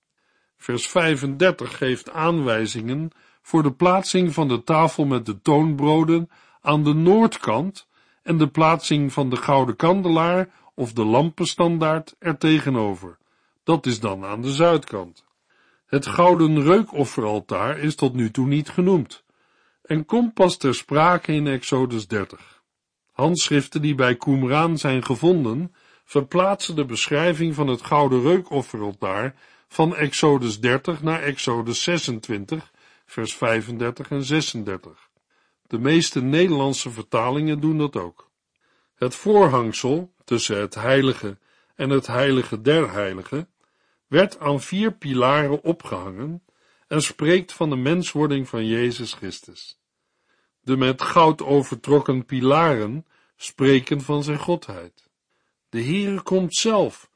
Vers 0.57 0.87
35 0.87 1.77
geeft 1.77 2.11
aanwijzingen 2.11 3.11
voor 3.41 3.63
de 3.63 3.71
plaatsing 3.71 4.33
van 4.33 4.47
de 4.47 4.63
tafel 4.63 5.05
met 5.05 5.25
de 5.25 5.41
toonbroden 5.41 6.29
aan 6.61 6.83
de 6.83 6.93
noordkant 6.93 7.87
en 8.23 8.37
de 8.37 8.47
plaatsing 8.47 9.13
van 9.13 9.29
de 9.29 9.35
gouden 9.35 9.75
kandelaar 9.75 10.49
of 10.75 10.93
de 10.93 11.05
lampenstandaard 11.05 12.15
er 12.19 12.37
tegenover. 12.37 13.17
Dat 13.63 13.85
is 13.85 13.99
dan 13.99 14.25
aan 14.25 14.41
de 14.41 14.51
zuidkant. 14.51 15.25
Het 15.85 16.05
gouden 16.05 16.63
reukofferaltaar 16.63 17.79
is 17.79 17.95
tot 17.95 18.13
nu 18.13 18.31
toe 18.31 18.47
niet 18.47 18.69
genoemd 18.69 19.23
en 19.81 20.05
komt 20.05 20.33
pas 20.33 20.57
ter 20.57 20.75
sprake 20.75 21.33
in 21.33 21.47
Exodus 21.47 22.07
30. 22.07 22.60
Handschriften 23.21 23.81
die 23.81 23.95
bij 23.95 24.15
Qumran 24.15 24.77
zijn 24.77 25.05
gevonden, 25.05 25.75
verplaatsen 26.05 26.75
de 26.75 26.85
beschrijving 26.85 27.55
van 27.55 27.67
het 27.67 27.81
gouden 27.81 28.21
reukofferaltaar 28.21 29.35
van 29.67 29.95
Exodus 29.95 30.59
30 30.59 31.01
naar 31.01 31.21
Exodus 31.21 31.83
26, 31.83 32.71
vers 33.05 33.35
35 33.35 34.09
en 34.09 34.23
36. 34.23 35.09
De 35.67 35.79
meeste 35.79 36.21
Nederlandse 36.21 36.89
vertalingen 36.89 37.59
doen 37.59 37.77
dat 37.77 37.95
ook. 37.95 38.29
Het 38.95 39.15
voorhangsel 39.15 40.13
tussen 40.23 40.59
het 40.59 40.75
heilige 40.75 41.37
en 41.75 41.89
het 41.89 42.07
heilige 42.07 42.61
der 42.61 42.91
heiligen 42.91 43.49
werd 44.07 44.39
aan 44.39 44.61
vier 44.61 44.93
pilaren 44.93 45.63
opgehangen 45.63 46.43
en 46.87 47.01
spreekt 47.01 47.53
van 47.53 47.69
de 47.69 47.75
menswording 47.75 48.49
van 48.49 48.65
Jezus 48.65 49.13
Christus. 49.13 49.79
De 50.61 50.77
met 50.77 51.01
goud 51.01 51.41
overtrokken 51.41 52.25
pilaren 52.25 53.05
spreken 53.41 54.01
van 54.01 54.23
zijn 54.23 54.39
godheid. 54.39 55.09
De 55.69 55.83
Heere 55.83 56.21
komt 56.21 56.55
zelf 56.55 57.09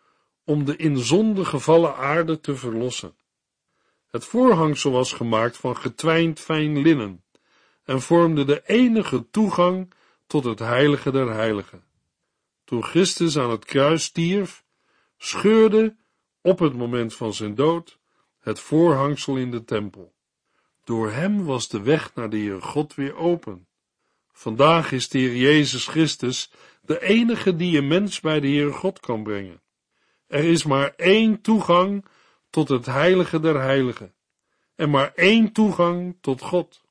om 0.43 0.65
de 0.65 0.75
in 0.75 0.97
zonde 0.97 1.45
gevallen 1.45 1.95
aarde 1.95 2.39
te 2.39 2.55
verlossen. 2.55 3.15
Het 4.07 4.25
voorhangsel 4.25 4.91
was 4.91 5.13
gemaakt 5.13 5.57
van 5.57 5.77
getwijnd 5.77 6.39
fijn 6.39 6.81
linnen 6.81 7.23
en 7.83 8.01
vormde 8.01 8.45
de 8.45 8.61
enige 8.65 9.29
toegang 9.29 9.93
tot 10.27 10.43
het 10.43 10.59
heilige 10.59 11.11
der 11.11 11.33
heiligen. 11.33 11.83
Toen 12.63 12.83
Christus 12.83 13.37
aan 13.37 13.49
het 13.49 13.65
kruis 13.65 14.03
stierf, 14.03 14.63
scheurde 15.17 15.95
op 16.41 16.59
het 16.59 16.75
moment 16.75 17.15
van 17.15 17.33
zijn 17.33 17.55
dood 17.55 17.99
het 18.39 18.59
voorhangsel 18.59 19.37
in 19.37 19.51
de 19.51 19.63
tempel. 19.63 20.13
Door 20.83 21.11
hem 21.11 21.45
was 21.45 21.67
de 21.67 21.81
weg 21.81 22.15
naar 22.15 22.29
de 22.29 22.37
Heer 22.37 22.61
God 22.61 22.95
weer 22.95 23.15
open. 23.15 23.67
Vandaag 24.37 24.91
is 24.91 25.09
de 25.09 25.17
Heer 25.17 25.35
Jezus 25.35 25.87
Christus 25.87 26.51
de 26.81 27.01
enige 27.01 27.55
die 27.55 27.77
een 27.77 27.87
mens 27.87 28.19
bij 28.19 28.39
de 28.39 28.47
Heer 28.47 28.73
God 28.73 28.99
kan 28.99 29.23
brengen. 29.23 29.61
Er 30.27 30.43
is 30.43 30.63
maar 30.63 30.93
één 30.95 31.41
toegang 31.41 32.05
tot 32.49 32.69
het 32.69 32.85
heilige 32.85 33.39
der 33.39 33.61
heiligen 33.61 34.13
en 34.75 34.89
maar 34.89 35.11
één 35.13 35.51
toegang 35.51 36.17
tot 36.21 36.41
God. 36.41 36.81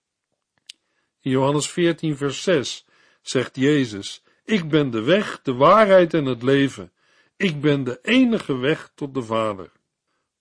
In 1.21 1.31
Johannes 1.31 1.71
14 1.71 2.17
vers 2.17 2.43
6 2.43 2.87
zegt 3.21 3.57
Jezus, 3.57 4.23
ik 4.45 4.69
ben 4.69 4.91
de 4.91 5.03
weg, 5.03 5.43
de 5.43 5.55
waarheid 5.55 6.15
en 6.15 6.25
het 6.25 6.43
leven. 6.43 6.93
Ik 7.37 7.61
ben 7.61 7.85
de 7.85 7.99
enige 8.03 8.57
weg 8.57 8.93
tot 8.95 9.15
de 9.15 9.23
Vader. 9.23 9.73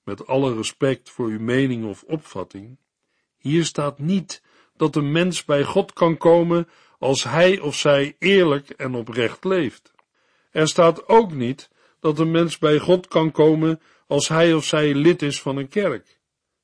Met 0.03 0.27
alle 0.27 0.55
respect 0.55 1.09
voor 1.09 1.27
uw 1.27 1.39
mening 1.39 1.85
of 1.85 2.03
opvatting, 2.03 2.77
hier 3.37 3.65
staat 3.65 3.99
niet 3.99 4.41
dat 4.77 4.95
een 4.95 5.11
mens 5.11 5.45
bij 5.45 5.63
God 5.63 5.93
kan 5.93 6.17
komen 6.17 6.67
als 7.03 7.23
hij 7.23 7.59
of 7.59 7.75
zij 7.75 8.15
eerlijk 8.19 8.69
en 8.69 8.95
oprecht 8.95 9.43
leeft. 9.43 9.91
Er 10.51 10.67
staat 10.67 11.07
ook 11.07 11.33
niet 11.33 11.69
dat 11.99 12.19
een 12.19 12.31
mens 12.31 12.57
bij 12.57 12.79
God 12.79 13.07
kan 13.07 13.31
komen 13.31 13.81
als 14.07 14.27
hij 14.27 14.53
of 14.53 14.65
zij 14.65 14.93
lid 14.93 15.21
is 15.21 15.41
van 15.41 15.57
een 15.57 15.67
kerk. 15.67 16.19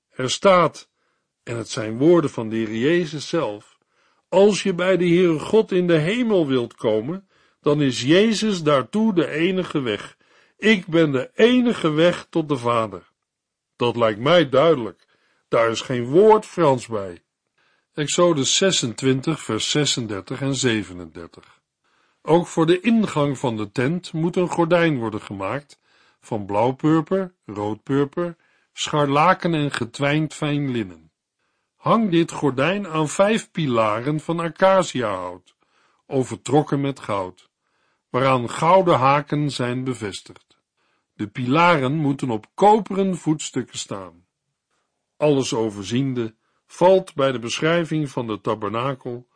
Er 0.10 0.30
staat, 0.30 0.90
en 1.44 1.58
het 1.58 1.70
zijn 1.70 1.98
woorden 1.98 2.30
van 2.30 2.50
de 2.50 2.56
Heer 2.56 2.76
Jezus 2.76 3.28
zelf, 3.28 3.78
als 4.30 4.64
je 4.64 4.74
bij 4.74 4.98
de 4.98 5.08
Heere 5.08 5.40
God 5.40 5.72
in 5.72 5.88
de 5.88 5.98
hemel 5.98 6.48
wilt 6.48 6.76
komen, 6.76 7.28
dan 7.62 7.82
is 7.82 8.02
Jezus 8.02 8.64
daartoe 8.64 9.14
de 9.14 9.28
enige 9.28 9.82
weg. 9.82 10.18
Ik 10.58 10.88
ben 10.88 11.12
de 11.12 11.32
enige 11.34 11.90
weg 11.90 12.28
tot 12.30 12.50
de 12.50 12.58
Vader. 12.58 13.12
Dat 13.76 13.96
lijkt 13.96 14.20
mij 14.20 14.50
duidelijk. 14.50 15.06
Daar 15.48 15.70
is 15.70 15.82
geen 15.82 16.06
woord 16.06 16.46
Frans 16.46 16.88
bij. 16.88 17.22
Exodus 17.94 18.56
26, 18.56 19.40
vers 19.40 19.70
36 19.70 20.42
en 20.42 20.56
37. 20.56 21.62
Ook 22.22 22.48
voor 22.48 22.66
de 22.66 22.80
ingang 22.80 23.38
van 23.38 23.58
de 23.58 23.72
tent 23.72 24.14
moet 24.14 24.36
een 24.36 24.50
gordijn 24.50 24.98
worden 24.98 25.22
gemaakt 25.22 25.80
van 26.20 26.46
blauwpurper, 26.46 27.34
roodpurper, 27.46 28.36
scharlaken 28.74 29.54
en 29.54 29.72
getwijnd 29.72 30.34
fijn 30.34 30.72
linnen. 30.72 31.12
Hang 31.76 32.12
dit 32.12 32.32
gordijn 32.32 32.88
aan 32.88 33.10
vijf 33.10 33.52
pilaren 33.52 34.20
van 34.20 34.40
acaciahout, 34.40 35.56
overtrokken 36.06 36.82
met 36.82 37.00
goud, 37.00 37.50
waaraan 38.10 38.50
gouden 38.50 38.98
haken 38.98 39.52
zijn 39.52 39.84
bevestigd. 39.84 40.58
De 41.14 41.28
pilaren 41.28 41.94
moeten 41.94 42.30
op 42.30 42.46
koperen 42.54 43.18
voetstukken 43.18 43.78
staan. 43.78 44.26
Alles 45.18 45.54
overziende 45.54 46.36
valt 46.72 47.14
bij 47.16 47.32
de 47.32 47.40
beschrijving 47.40 48.10
van 48.10 48.28
de 48.28 48.42
tabernakel 48.42 49.28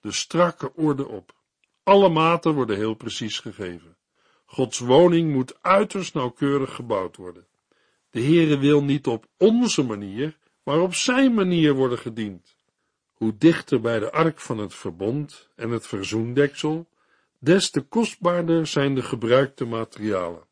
de 0.00 0.12
strakke 0.12 0.74
orde 0.74 1.08
op. 1.08 1.34
Alle 1.82 2.08
maten 2.08 2.54
worden 2.54 2.76
heel 2.76 2.94
precies 2.94 3.38
gegeven. 3.38 3.96
Gods 4.44 4.78
woning 4.78 5.32
moet 5.32 5.58
uiterst 5.60 6.14
nauwkeurig 6.14 6.74
gebouwd 6.74 7.16
worden. 7.16 7.46
De 8.10 8.22
Heere 8.22 8.58
wil 8.58 8.84
niet 8.84 9.06
op 9.06 9.26
onze 9.36 9.82
manier, 9.82 10.38
maar 10.62 10.80
op 10.80 10.94
zijn 10.94 11.34
manier 11.34 11.74
worden 11.74 11.98
gediend. 11.98 12.56
Hoe 13.12 13.36
dichter 13.38 13.80
bij 13.80 13.98
de 13.98 14.12
ark 14.12 14.40
van 14.40 14.58
het 14.58 14.74
verbond 14.74 15.48
en 15.56 15.70
het 15.70 15.86
verzoendeksel, 15.86 16.88
des 17.38 17.70
te 17.70 17.80
kostbaarder 17.80 18.66
zijn 18.66 18.94
de 18.94 19.02
gebruikte 19.02 19.64
materialen. 19.64 20.46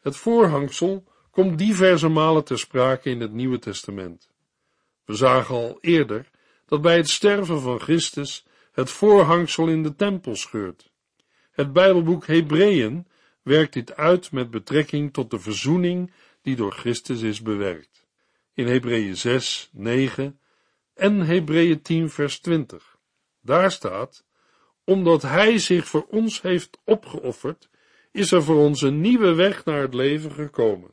Het 0.00 0.16
voorhangsel 0.16 1.04
komt 1.30 1.58
diverse 1.58 2.08
malen 2.08 2.44
ter 2.44 2.58
sprake 2.58 3.10
in 3.10 3.20
het 3.20 3.32
Nieuwe 3.32 3.58
Testament. 3.58 4.29
We 5.10 5.16
zagen 5.16 5.54
al 5.54 5.78
eerder 5.80 6.30
dat 6.66 6.82
bij 6.82 6.96
het 6.96 7.08
sterven 7.08 7.60
van 7.60 7.80
Christus 7.80 8.46
het 8.72 8.90
voorhangsel 8.90 9.68
in 9.68 9.82
de 9.82 9.94
tempel 9.94 10.36
scheurt. 10.36 10.92
Het 11.50 11.72
Bijbelboek 11.72 12.26
Hebreeën 12.26 13.06
werkt 13.42 13.72
dit 13.72 13.96
uit 13.96 14.32
met 14.32 14.50
betrekking 14.50 15.12
tot 15.12 15.30
de 15.30 15.38
verzoening 15.38 16.12
die 16.42 16.56
door 16.56 16.72
Christus 16.72 17.20
is 17.20 17.42
bewerkt. 17.42 18.06
In 18.54 18.66
Hebreeën 18.66 19.16
6, 19.16 19.70
9 19.72 20.40
en 20.94 21.20
Hebreeën 21.20 21.82
10 21.82 22.10
vers 22.10 22.38
20. 22.38 22.96
Daar 23.40 23.70
staat, 23.70 24.24
omdat 24.84 25.22
hij 25.22 25.58
zich 25.58 25.86
voor 25.86 26.06
ons 26.08 26.42
heeft 26.42 26.78
opgeofferd, 26.84 27.68
is 28.12 28.32
er 28.32 28.42
voor 28.42 28.58
ons 28.58 28.82
een 28.82 29.00
nieuwe 29.00 29.34
weg 29.34 29.64
naar 29.64 29.80
het 29.80 29.94
leven 29.94 30.32
gekomen. 30.32 30.90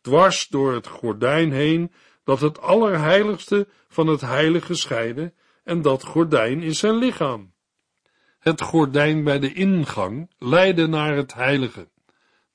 Dwars 0.00 0.48
door 0.48 0.74
het 0.74 0.86
gordijn 0.86 1.52
heen 1.52 1.92
dat 2.24 2.40
het 2.40 2.60
allerheiligste 2.60 3.68
van 3.88 4.06
het 4.06 4.20
heilige 4.20 4.74
scheidde 4.74 5.32
en 5.64 5.82
dat 5.82 6.04
gordijn 6.04 6.62
is 6.62 6.78
zijn 6.78 6.94
lichaam. 6.94 7.52
Het 8.38 8.60
gordijn 8.60 9.24
bij 9.24 9.38
de 9.38 9.52
ingang 9.52 10.30
leidde 10.38 10.86
naar 10.86 11.16
het 11.16 11.34
heilige, 11.34 11.88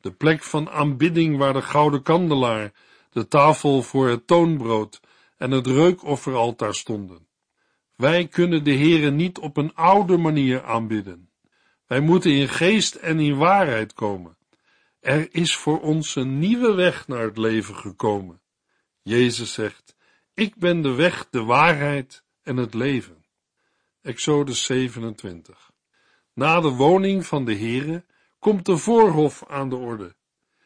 de 0.01 0.11
plek 0.11 0.43
van 0.43 0.69
aanbidding 0.69 1.37
waar 1.37 1.53
de 1.53 1.61
gouden 1.61 2.01
kandelaar, 2.01 2.71
de 3.09 3.27
tafel 3.27 3.81
voor 3.81 4.07
het 4.07 4.27
toonbrood 4.27 4.99
en 5.37 5.51
het 5.51 5.67
reukofferaltaar 5.67 6.75
stonden. 6.75 7.27
Wij 7.95 8.27
kunnen 8.27 8.63
de 8.63 8.73
Heere 8.73 9.11
niet 9.11 9.39
op 9.39 9.57
een 9.57 9.75
oude 9.75 10.17
manier 10.17 10.63
aanbidden. 10.63 11.29
Wij 11.87 11.99
moeten 11.99 12.31
in 12.31 12.47
geest 12.47 12.95
en 12.95 13.19
in 13.19 13.37
waarheid 13.37 13.93
komen. 13.93 14.37
Er 14.99 15.27
is 15.31 15.55
voor 15.55 15.81
ons 15.81 16.15
een 16.15 16.39
nieuwe 16.39 16.73
weg 16.73 17.07
naar 17.07 17.23
het 17.23 17.37
leven 17.37 17.75
gekomen. 17.75 18.41
Jezus 19.07 19.53
zegt, 19.53 19.95
ik 20.33 20.55
ben 20.55 20.81
de 20.81 20.91
weg, 20.91 21.27
de 21.29 21.43
waarheid 21.43 22.23
en 22.43 22.57
het 22.57 22.73
leven. 22.73 23.25
Exodus 24.01 24.63
27. 24.63 25.71
Na 26.33 26.61
de 26.61 26.69
woning 26.69 27.25
van 27.25 27.45
de 27.45 27.55
Heere 27.55 28.05
komt 28.39 28.65
de 28.65 28.77
voorhof 28.77 29.43
aan 29.47 29.69
de 29.69 29.75
orde. 29.75 30.15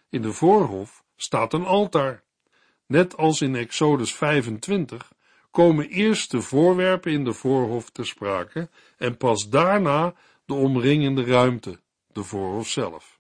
In 0.10 0.22
de 0.22 0.34
voorhof 0.34 1.04
staat 1.16 1.54
een 1.54 1.66
altaar. 1.66 2.24
Net 2.86 3.18
als 3.18 3.42
in 3.42 3.56
Exodus 3.56 4.14
25 4.14 5.12
komen 5.52 5.90
eerst 5.90 6.32
de 6.32 6.42
voorwerpen 6.42 7.12
in 7.12 7.24
de 7.24 7.34
voorhof 7.34 7.90
ter 7.90 8.06
sprake 8.06 8.70
en 8.98 9.18
pas 9.18 9.50
daarna 9.50 10.14
de 10.46 10.54
omringende 10.54 11.24
ruimte, 11.24 11.80
de 12.08 12.24
voorhof 12.24 12.68
zelf. 12.68 13.20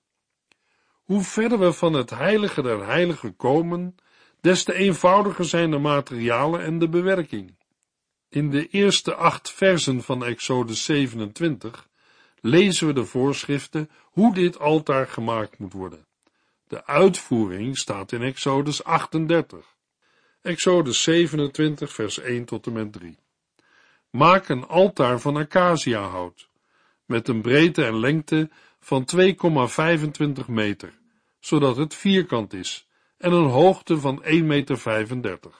Hoe 1.03 1.21
verder 1.21 1.59
we 1.59 1.73
van 1.73 1.93
het 1.93 2.09
heilige 2.09 2.61
der 2.61 2.85
heiligen 2.85 3.35
komen, 3.35 3.95
des 4.41 4.63
te 4.63 4.73
eenvoudiger 4.73 5.45
zijn 5.45 5.71
de 5.71 5.77
materialen 5.77 6.63
en 6.63 6.79
de 6.79 6.89
bewerking. 6.89 7.55
In 8.29 8.49
de 8.49 8.67
eerste 8.67 9.15
acht 9.15 9.51
versen 9.51 10.01
van 10.01 10.25
Exodus 10.25 10.85
27 10.85 11.87
lezen 12.39 12.87
we 12.87 12.93
de 12.93 13.05
voorschriften 13.05 13.89
hoe 14.01 14.33
dit 14.33 14.59
altaar 14.59 15.07
gemaakt 15.07 15.57
moet 15.57 15.73
worden. 15.73 16.05
De 16.67 16.85
uitvoering 16.85 17.77
staat 17.77 18.11
in 18.11 18.21
Exodus 18.21 18.83
38. 18.83 19.75
Exodus 20.41 21.03
27 21.03 21.93
vers 21.93 22.19
1 22.19 22.45
tot 22.45 22.65
en 22.65 22.73
met 22.73 22.93
3. 22.93 23.17
Maak 24.09 24.49
een 24.49 24.67
altaar 24.67 25.19
van 25.19 25.37
acaciahout, 25.37 26.49
met 27.05 27.27
een 27.27 27.41
breedte 27.41 27.85
en 27.85 27.99
lengte 27.99 28.49
van 28.79 29.05
2,25 29.15 30.45
meter, 30.47 30.99
zodat 31.39 31.77
het 31.77 31.95
vierkant 31.95 32.53
is, 32.53 32.87
en 33.21 33.31
een 33.31 33.49
hoogte 33.49 33.99
van 33.99 34.23
1,35 34.23 34.33
meter. 34.43 35.51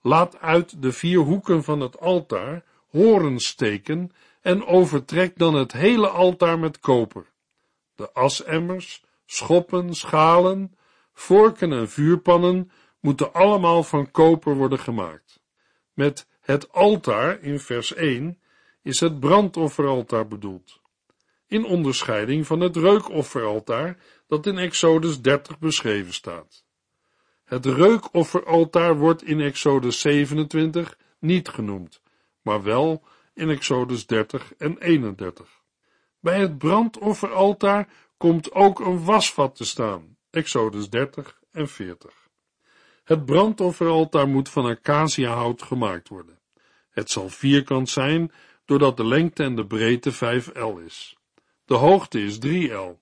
Laat 0.00 0.40
uit 0.40 0.82
de 0.82 0.92
vier 0.92 1.18
hoeken 1.18 1.64
van 1.64 1.80
het 1.80 2.00
altaar 2.00 2.64
horens 2.90 3.46
steken 3.46 4.10
en 4.40 4.66
overtrek 4.66 5.38
dan 5.38 5.54
het 5.54 5.72
hele 5.72 6.08
altaar 6.08 6.58
met 6.58 6.78
koper. 6.78 7.26
De 7.94 8.14
asemmers, 8.14 9.04
schoppen, 9.26 9.94
schalen, 9.94 10.74
vorken 11.12 11.72
en 11.72 11.88
vuurpannen 11.88 12.70
moeten 13.00 13.32
allemaal 13.32 13.82
van 13.82 14.10
koper 14.10 14.54
worden 14.54 14.78
gemaakt. 14.78 15.40
Met 15.92 16.26
het 16.40 16.72
altaar 16.72 17.40
in 17.40 17.60
vers 17.60 17.94
1 17.94 18.40
is 18.82 19.00
het 19.00 19.20
brandofferaltaar 19.20 20.28
bedoeld. 20.28 20.80
In 21.46 21.64
onderscheiding 21.64 22.46
van 22.46 22.60
het 22.60 22.76
reukofferaltaar 22.76 23.96
dat 24.26 24.46
in 24.46 24.58
Exodus 24.58 25.20
30 25.20 25.58
beschreven 25.58 26.12
staat. 26.12 26.64
Het 27.52 27.66
reukofferaltaar 27.66 28.96
wordt 28.96 29.24
in 29.24 29.40
Exodus 29.40 30.00
27 30.00 30.98
niet 31.18 31.48
genoemd, 31.48 32.00
maar 32.42 32.62
wel 32.62 33.02
in 33.34 33.50
Exodus 33.50 34.06
30 34.06 34.54
en 34.58 34.78
31. 34.78 35.62
Bij 36.20 36.40
het 36.40 36.58
brandofferaltaar 36.58 37.88
komt 38.16 38.52
ook 38.52 38.80
een 38.80 39.04
wasvat 39.04 39.56
te 39.56 39.64
staan, 39.64 40.16
Exodus 40.30 40.90
30 40.90 41.40
en 41.50 41.68
40. 41.68 42.28
Het 43.04 43.24
brandofferaltaar 43.24 44.28
moet 44.28 44.48
van 44.48 44.66
acaciahout 44.66 45.62
gemaakt 45.62 46.08
worden. 46.08 46.38
Het 46.90 47.10
zal 47.10 47.28
vierkant 47.28 47.88
zijn, 47.88 48.32
doordat 48.64 48.96
de 48.96 49.06
lengte 49.06 49.42
en 49.42 49.56
de 49.56 49.66
breedte 49.66 50.12
5L 50.12 50.84
is. 50.84 51.16
De 51.64 51.74
hoogte 51.74 52.22
is 52.22 52.38
3L. 52.46 53.00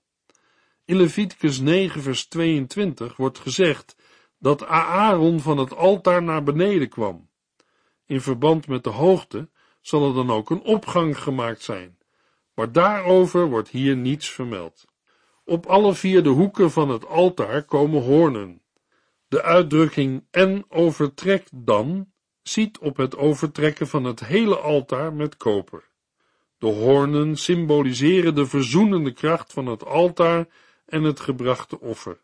In 0.85 0.97
Leviticus 0.97 1.59
9 1.59 2.01
vers 2.01 2.25
22 2.25 3.15
wordt 3.15 3.39
gezegd 3.39 3.95
dat 4.41 4.65
Aaron 4.65 5.39
van 5.39 5.57
het 5.57 5.75
altaar 5.75 6.23
naar 6.23 6.43
beneden 6.43 6.89
kwam. 6.89 7.29
In 8.05 8.21
verband 8.21 8.67
met 8.67 8.83
de 8.83 8.89
hoogte 8.89 9.49
zal 9.81 10.07
er 10.07 10.13
dan 10.13 10.31
ook 10.31 10.49
een 10.49 10.61
opgang 10.61 11.19
gemaakt 11.19 11.61
zijn, 11.61 11.97
maar 12.53 12.71
daarover 12.71 13.49
wordt 13.49 13.69
hier 13.69 13.95
niets 13.95 14.29
vermeld. 14.29 14.85
Op 15.45 15.65
alle 15.65 15.93
vier 15.93 16.23
de 16.23 16.29
hoeken 16.29 16.71
van 16.71 16.89
het 16.89 17.07
altaar 17.07 17.63
komen 17.63 18.03
hoornen. 18.03 18.61
De 19.27 19.43
uitdrukking 19.43 20.25
en 20.31 20.65
overtrek 20.69 21.47
dan 21.53 22.11
ziet 22.41 22.79
op 22.79 22.97
het 22.97 23.17
overtrekken 23.17 23.87
van 23.87 24.03
het 24.03 24.19
hele 24.19 24.57
altaar 24.57 25.13
met 25.13 25.37
koper. 25.37 25.89
De 26.57 26.67
hoornen 26.67 27.37
symboliseren 27.37 28.35
de 28.35 28.45
verzoenende 28.45 29.11
kracht 29.11 29.53
van 29.53 29.65
het 29.65 29.85
altaar 29.85 30.47
en 30.85 31.03
het 31.03 31.19
gebrachte 31.19 31.79
offer. 31.79 32.21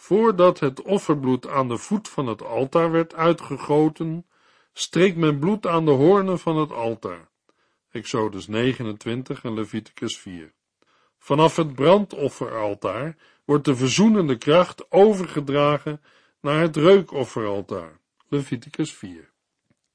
Voordat 0.00 0.60
het 0.60 0.82
offerbloed 0.82 1.48
aan 1.48 1.68
de 1.68 1.76
voet 1.76 2.08
van 2.08 2.26
het 2.26 2.42
altaar 2.42 2.90
werd 2.90 3.14
uitgegoten, 3.14 4.26
streek 4.72 5.16
men 5.16 5.38
bloed 5.38 5.66
aan 5.66 5.84
de 5.84 5.90
hoornen 5.90 6.38
van 6.38 6.56
het 6.56 6.72
altaar. 6.72 7.28
Exodus 7.90 8.46
29 8.46 9.44
en 9.44 9.54
Leviticus 9.54 10.18
4. 10.18 10.52
Vanaf 11.18 11.56
het 11.56 11.74
brandofferaltaar 11.74 13.16
wordt 13.44 13.64
de 13.64 13.76
verzoenende 13.76 14.36
kracht 14.36 14.90
overgedragen 14.90 16.02
naar 16.40 16.60
het 16.60 16.76
reukofferaltaar. 16.76 17.98
Leviticus 18.28 18.94
4. 18.94 19.30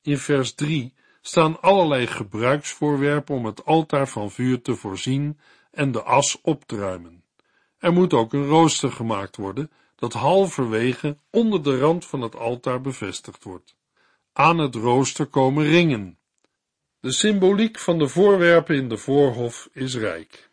In 0.02 0.18
vers 0.18 0.54
3 0.54 0.94
staan 1.22 1.62
allerlei 1.62 2.08
gebruiksvoorwerpen 2.08 3.36
om 3.36 3.46
het 3.46 3.66
altaar 3.66 4.08
van 4.08 4.32
vuur 4.32 4.62
te 4.62 4.76
voorzien 4.76 5.40
en 5.72 5.92
de 5.92 6.04
as 6.04 6.42
op 6.42 6.66
te 6.66 6.78
ruimen. 6.78 7.24
Er 7.78 7.94
moet 7.94 8.14
ook 8.14 8.34
een 8.34 8.48
rooster 8.48 8.92
gemaakt 8.92 9.36
worden 9.36 9.72
dat 10.06 10.22
halverwege 10.22 11.18
onder 11.30 11.64
de 11.64 11.80
rand 11.80 12.06
van 12.06 12.22
het 12.22 12.36
altaar 12.36 12.82
bevestigd 12.82 13.44
wordt. 13.44 13.76
Aan 14.34 14.58
het 14.58 14.76
rooster 14.76 15.26
komen 15.26 15.66
ringen. 15.66 16.20
De 17.00 17.12
symboliek 17.12 17.80
van 17.80 17.98
de 17.98 18.08
voorwerpen 18.08 18.76
in 18.76 18.90
de 18.90 18.98
voorhof 18.98 19.70
is 19.72 19.96
rijk. 19.96 20.50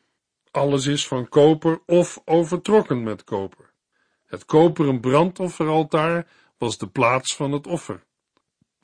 Alles 0.51 0.87
is 0.87 1.07
van 1.07 1.29
koper 1.29 1.81
of 1.87 2.23
overtrokken 2.25 3.03
met 3.03 3.25
koper. 3.25 3.73
Het 4.27 4.45
koperen 4.45 5.01
brandofferaltaar 5.01 6.27
was 6.59 6.79
de 6.79 6.88
plaats 6.88 7.37
van 7.37 7.53
het 7.53 7.67
offer. 7.67 8.05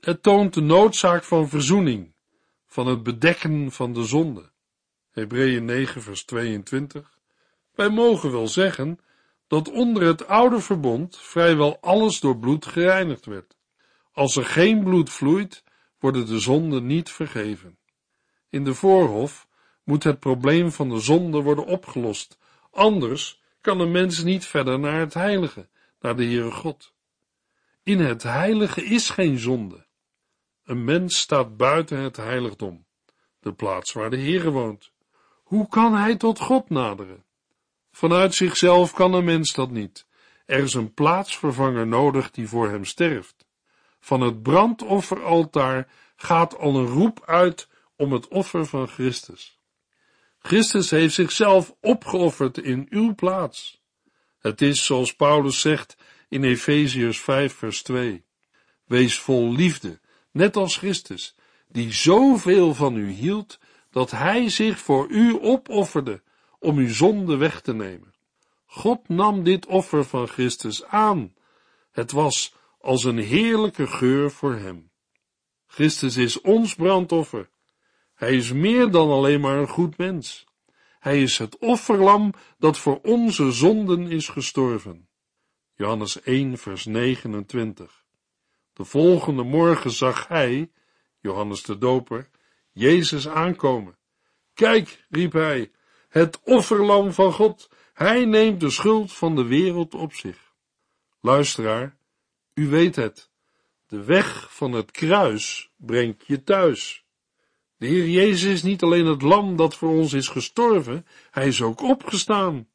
Het 0.00 0.22
toont 0.22 0.54
de 0.54 0.60
noodzaak 0.60 1.24
van 1.24 1.48
verzoening, 1.48 2.14
van 2.66 2.86
het 2.86 3.02
bedekken 3.02 3.72
van 3.72 3.92
de 3.92 4.04
zonde. 4.04 4.50
Hebreeën 5.10 5.64
9 5.64 6.02
vers 6.02 6.24
22. 6.24 7.18
Wij 7.74 7.88
mogen 7.88 8.32
wel 8.32 8.48
zeggen 8.48 8.98
dat 9.48 9.70
onder 9.70 10.02
het 10.02 10.26
oude 10.26 10.60
verbond 10.60 11.18
vrijwel 11.18 11.78
alles 11.80 12.20
door 12.20 12.38
bloed 12.38 12.66
gereinigd 12.66 13.26
werd. 13.26 13.56
Als 14.12 14.36
er 14.36 14.44
geen 14.44 14.84
bloed 14.84 15.10
vloeit, 15.10 15.64
worden 15.98 16.26
de 16.26 16.38
zonden 16.38 16.86
niet 16.86 17.10
vergeven. 17.10 17.78
In 18.48 18.64
de 18.64 18.74
voorhof 18.74 19.48
moet 19.84 20.04
het 20.04 20.20
probleem 20.20 20.72
van 20.72 20.88
de 20.88 21.00
zonde 21.00 21.40
worden 21.40 21.66
opgelost, 21.66 22.38
anders 22.70 23.42
kan 23.60 23.80
een 23.80 23.90
mens 23.90 24.22
niet 24.22 24.46
verder 24.46 24.78
naar 24.78 25.00
het 25.00 25.14
heilige, 25.14 25.68
naar 26.00 26.16
de 26.16 26.24
Heere 26.24 26.50
God. 26.50 26.94
In 27.82 28.00
het 28.00 28.22
heilige 28.22 28.84
is 28.84 29.10
geen 29.10 29.38
zonde. 29.38 29.86
Een 30.64 30.84
mens 30.84 31.18
staat 31.18 31.56
buiten 31.56 31.98
het 31.98 32.16
heiligdom, 32.16 32.86
de 33.40 33.52
plaats 33.52 33.92
waar 33.92 34.10
de 34.10 34.18
Heere 34.18 34.50
woont. 34.50 34.92
Hoe 35.42 35.68
kan 35.68 35.94
hij 35.94 36.16
tot 36.16 36.38
God 36.38 36.70
naderen? 36.70 37.24
Vanuit 37.98 38.34
zichzelf 38.34 38.92
kan 38.92 39.12
een 39.12 39.24
mens 39.24 39.52
dat 39.52 39.70
niet. 39.70 40.06
Er 40.46 40.62
is 40.62 40.74
een 40.74 40.94
plaatsvervanger 40.94 41.86
nodig 41.86 42.30
die 42.30 42.48
voor 42.48 42.68
hem 42.68 42.84
sterft. 42.84 43.46
Van 44.00 44.20
het 44.20 44.42
brandofferaltaar 44.42 45.88
gaat 46.16 46.56
al 46.56 46.76
een 46.76 46.86
roep 46.86 47.22
uit 47.26 47.68
om 47.96 48.12
het 48.12 48.28
offer 48.28 48.66
van 48.66 48.88
Christus. 48.88 49.60
Christus 50.38 50.90
heeft 50.90 51.14
zichzelf 51.14 51.74
opgeofferd 51.80 52.58
in 52.58 52.86
uw 52.90 53.14
plaats. 53.14 53.82
Het 54.38 54.62
is, 54.62 54.84
zoals 54.84 55.14
Paulus 55.14 55.60
zegt 55.60 55.96
in 56.28 56.44
Efeziërs 56.44 57.20
5 57.20 57.54
vers 57.54 57.82
2, 57.82 58.24
wees 58.84 59.18
vol 59.18 59.52
liefde, 59.52 60.00
net 60.30 60.56
als 60.56 60.76
Christus, 60.76 61.34
die 61.68 61.92
zoveel 61.92 62.74
van 62.74 62.96
u 62.96 63.10
hield, 63.10 63.58
dat 63.90 64.10
hij 64.10 64.48
zich 64.48 64.78
voor 64.78 65.08
u 65.08 65.38
opofferde 65.40 66.22
om 66.58 66.78
uw 66.78 66.92
zonde 66.92 67.36
weg 67.36 67.60
te 67.60 67.74
nemen. 67.74 68.14
God 68.66 69.08
nam 69.08 69.42
dit 69.42 69.66
offer 69.66 70.04
van 70.04 70.28
Christus 70.28 70.84
aan. 70.84 71.34
Het 71.90 72.12
was 72.12 72.54
als 72.80 73.04
een 73.04 73.18
heerlijke 73.18 73.86
geur 73.86 74.30
voor 74.30 74.54
hem. 74.54 74.90
Christus 75.66 76.16
is 76.16 76.40
ons 76.40 76.74
brandoffer. 76.74 77.48
Hij 78.14 78.36
is 78.36 78.52
meer 78.52 78.90
dan 78.90 79.10
alleen 79.10 79.40
maar 79.40 79.58
een 79.58 79.68
goed 79.68 79.96
mens. 79.96 80.46
Hij 80.98 81.22
is 81.22 81.38
het 81.38 81.58
offerlam 81.58 82.32
dat 82.58 82.78
voor 82.78 83.00
onze 83.02 83.52
zonden 83.52 84.10
is 84.10 84.28
gestorven. 84.28 85.08
Johannes 85.74 86.20
1 86.22 86.58
vers 86.58 86.84
29. 86.84 88.04
De 88.72 88.84
volgende 88.84 89.42
morgen 89.42 89.90
zag 89.90 90.28
hij, 90.28 90.70
Johannes 91.20 91.62
de 91.62 91.78
Doper, 91.78 92.28
Jezus 92.72 93.28
aankomen. 93.28 93.98
Kijk, 94.54 95.06
riep 95.08 95.32
hij, 95.32 95.70
het 96.08 96.40
offerlam 96.44 97.12
van 97.12 97.32
God, 97.32 97.68
hij 97.92 98.24
neemt 98.24 98.60
de 98.60 98.70
schuld 98.70 99.12
van 99.12 99.36
de 99.36 99.44
wereld 99.44 99.94
op 99.94 100.14
zich. 100.14 100.52
Luisteraar, 101.20 101.96
u 102.54 102.68
weet 102.68 102.96
het, 102.96 103.30
de 103.86 104.04
weg 104.04 104.54
van 104.54 104.72
het 104.72 104.90
kruis 104.90 105.70
brengt 105.76 106.26
je 106.26 106.44
thuis. 106.44 107.04
De 107.76 107.86
Heer 107.86 108.08
Jezus 108.08 108.52
is 108.52 108.62
niet 108.62 108.82
alleen 108.82 109.06
het 109.06 109.22
lam 109.22 109.56
dat 109.56 109.74
voor 109.74 109.90
ons 109.90 110.12
is 110.12 110.28
gestorven, 110.28 111.06
hij 111.30 111.46
is 111.46 111.62
ook 111.62 111.82
opgestaan. 111.82 112.68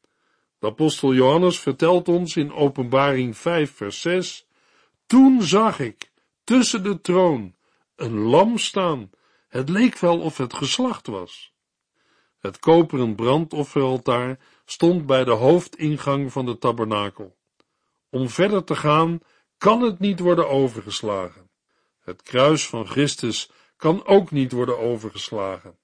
De 0.58 0.66
apostel 0.66 1.14
Johannes 1.14 1.60
vertelt 1.60 2.08
ons 2.08 2.36
in 2.36 2.52
openbaring 2.52 3.36
5 3.36 3.74
vers 3.74 4.00
6, 4.00 4.46
Toen 5.06 5.42
zag 5.42 5.80
ik 5.80 6.12
tussen 6.44 6.82
de 6.82 7.00
troon 7.00 7.54
een 7.96 8.18
lam 8.18 8.58
staan, 8.58 9.10
het 9.48 9.68
leek 9.68 9.98
wel 9.98 10.20
of 10.20 10.36
het 10.36 10.54
geslacht 10.54 11.06
was. 11.06 11.53
Het 12.44 12.58
koperen 12.58 13.14
brandofferaltaar 13.14 14.38
stond 14.64 15.06
bij 15.06 15.24
de 15.24 15.30
hoofdingang 15.30 16.32
van 16.32 16.46
de 16.46 16.58
tabernakel. 16.58 17.36
Om 18.10 18.28
verder 18.28 18.64
te 18.64 18.76
gaan, 18.76 19.20
kan 19.58 19.82
het 19.82 19.98
niet 19.98 20.20
worden 20.20 20.48
overgeslagen. 20.48 21.50
Het 22.00 22.22
kruis 22.22 22.66
van 22.66 22.86
Christus 22.86 23.50
kan 23.76 24.06
ook 24.06 24.30
niet 24.30 24.52
worden 24.52 24.78
overgeslagen. 24.78 25.76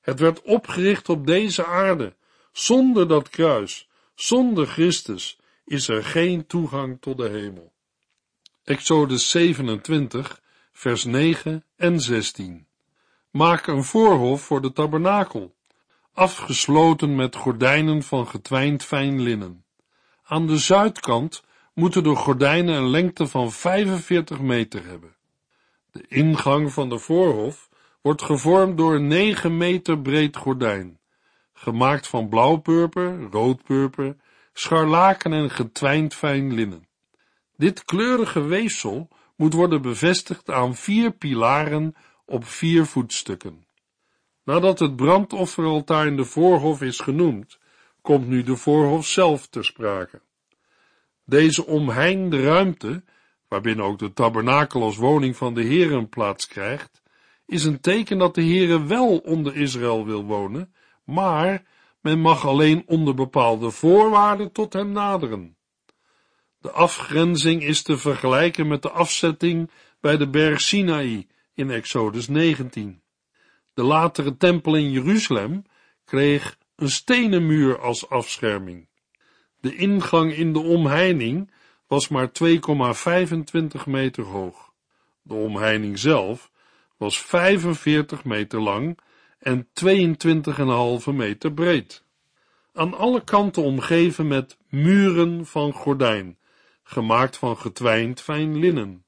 Het 0.00 0.20
werd 0.20 0.42
opgericht 0.42 1.08
op 1.08 1.26
deze 1.26 1.64
aarde. 1.64 2.16
Zonder 2.52 3.08
dat 3.08 3.28
kruis, 3.28 3.88
zonder 4.14 4.66
Christus, 4.66 5.38
is 5.64 5.88
er 5.88 6.04
geen 6.04 6.46
toegang 6.46 6.96
tot 7.00 7.16
de 7.16 7.28
hemel. 7.28 7.72
Exodus 8.64 9.30
27, 9.30 10.42
vers 10.72 11.04
9 11.04 11.64
en 11.76 12.00
16. 12.00 12.66
Maak 13.30 13.66
een 13.66 13.84
voorhof 13.84 14.42
voor 14.42 14.60
de 14.60 14.72
tabernakel, 14.72 15.54
afgesloten 16.14 17.14
met 17.14 17.36
gordijnen 17.36 18.02
van 18.02 18.26
getwijnd 18.26 18.84
fijn 18.84 19.20
linnen. 19.20 19.64
Aan 20.24 20.46
de 20.46 20.58
zuidkant 20.58 21.42
moeten 21.72 22.02
de 22.02 22.14
gordijnen 22.14 22.74
een 22.74 22.88
lengte 22.90 23.26
van 23.26 23.52
45 23.52 24.40
meter 24.40 24.86
hebben. 24.86 25.16
De 25.90 26.04
ingang 26.08 26.72
van 26.72 26.88
de 26.88 26.98
voorhof 26.98 27.68
wordt 28.02 28.22
gevormd 28.22 28.78
door 28.78 28.94
een 28.94 29.06
9 29.06 29.56
meter 29.56 29.98
breed 29.98 30.36
gordijn, 30.36 30.98
gemaakt 31.52 32.08
van 32.08 32.28
blauwpurper, 32.28 33.20
roodpurper, 33.30 34.16
scharlaken 34.52 35.32
en 35.32 35.50
getwijnd 35.50 36.14
fijn 36.14 36.54
linnen. 36.54 36.88
Dit 37.56 37.84
kleurige 37.84 38.40
weefsel 38.40 39.08
moet 39.36 39.52
worden 39.52 39.82
bevestigd 39.82 40.50
aan 40.50 40.74
vier 40.74 41.10
pilaren 41.10 41.94
op 42.26 42.44
vier 42.44 42.86
voetstukken. 42.86 43.66
Nadat 44.44 44.78
het 44.78 44.96
brandofferaltaar 44.96 46.06
in 46.06 46.16
de 46.16 46.24
voorhof 46.24 46.82
is 46.82 47.00
genoemd, 47.00 47.58
komt 48.02 48.28
nu 48.28 48.42
de 48.42 48.56
voorhof 48.56 49.06
zelf 49.06 49.46
ter 49.46 49.64
sprake. 49.64 50.20
Deze 51.24 51.66
omheinde 51.66 52.42
ruimte, 52.42 53.02
waarbinnen 53.48 53.84
ook 53.84 53.98
de 53.98 54.12
tabernakel 54.12 54.82
als 54.82 54.96
woning 54.96 55.36
van 55.36 55.54
de 55.54 55.62
Heer 55.62 55.92
een 55.92 56.08
plaats 56.08 56.46
krijgt, 56.46 57.02
is 57.46 57.64
een 57.64 57.80
teken 57.80 58.18
dat 58.18 58.34
de 58.34 58.42
Heere 58.42 58.84
wel 58.84 59.18
onder 59.18 59.56
Israël 59.56 60.04
wil 60.04 60.24
wonen, 60.24 60.74
maar 61.04 61.62
men 62.00 62.20
mag 62.20 62.46
alleen 62.46 62.82
onder 62.86 63.14
bepaalde 63.14 63.70
voorwaarden 63.70 64.52
tot 64.52 64.72
hem 64.72 64.92
naderen. 64.92 65.56
De 66.58 66.70
afgrenzing 66.70 67.62
is 67.62 67.82
te 67.82 67.98
vergelijken 67.98 68.66
met 68.66 68.82
de 68.82 68.90
afzetting 68.90 69.70
bij 70.00 70.16
de 70.16 70.28
berg 70.28 70.60
Sinaï 70.60 71.26
in 71.54 71.70
Exodus 71.70 72.28
19. 72.28 73.03
De 73.74 73.82
latere 73.82 74.36
tempel 74.36 74.74
in 74.76 74.90
Jeruzalem 74.90 75.64
kreeg 76.04 76.58
een 76.76 76.90
stenen 76.90 77.46
muur 77.46 77.78
als 77.78 78.08
afscherming. 78.08 78.88
De 79.60 79.76
ingang 79.76 80.32
in 80.32 80.52
de 80.52 80.58
omheining 80.58 81.50
was 81.86 82.08
maar 82.08 82.30
2,25 82.42 83.84
meter 83.86 84.24
hoog. 84.24 84.72
De 85.22 85.34
omheining 85.34 85.98
zelf 85.98 86.50
was 86.96 87.18
45 87.18 88.24
meter 88.24 88.60
lang 88.60 88.98
en 89.38 89.68
22,5 91.08 91.14
meter 91.14 91.52
breed. 91.52 92.04
Aan 92.72 92.94
alle 92.94 93.24
kanten 93.24 93.62
omgeven 93.62 94.28
met 94.28 94.56
muren 94.68 95.46
van 95.46 95.72
gordijn, 95.72 96.38
gemaakt 96.82 97.36
van 97.36 97.56
getwijnd 97.56 98.20
fijn 98.20 98.58
linnen. 98.58 99.04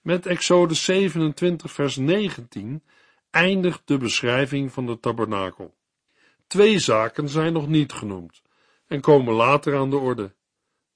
Met 0.00 0.26
Exodus 0.26 0.84
27 0.84 1.72
vers 1.72 1.96
19 1.96 2.82
eindigt 3.30 3.82
de 3.84 3.96
beschrijving 3.96 4.72
van 4.72 4.86
de 4.86 5.00
tabernakel. 5.00 5.74
Twee 6.46 6.78
zaken 6.78 7.28
zijn 7.28 7.52
nog 7.52 7.68
niet 7.68 7.92
genoemd 7.92 8.42
en 8.86 9.00
komen 9.00 9.34
later 9.34 9.76
aan 9.76 9.90
de 9.90 9.96
orde, 9.96 10.34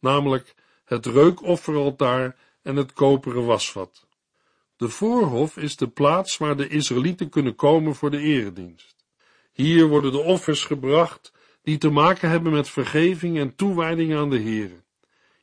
namelijk 0.00 0.54
het 0.84 1.06
reukofferaltaar 1.06 2.36
en 2.62 2.76
het 2.76 2.92
koperen 2.92 3.44
wasvat. 3.44 4.06
De 4.76 4.88
voorhof 4.88 5.56
is 5.56 5.76
de 5.76 5.88
plaats 5.88 6.38
waar 6.38 6.56
de 6.56 6.68
Israëlieten 6.68 7.28
kunnen 7.28 7.54
komen 7.54 7.94
voor 7.94 8.10
de 8.10 8.18
eredienst. 8.18 9.06
Hier 9.52 9.86
worden 9.86 10.12
de 10.12 10.22
offers 10.22 10.64
gebracht 10.64 11.32
die 11.62 11.78
te 11.78 11.90
maken 11.90 12.30
hebben 12.30 12.52
met 12.52 12.68
vergeving 12.68 13.38
en 13.38 13.54
toewijding 13.54 14.14
aan 14.14 14.30
de 14.30 14.40
Here. 14.40 14.82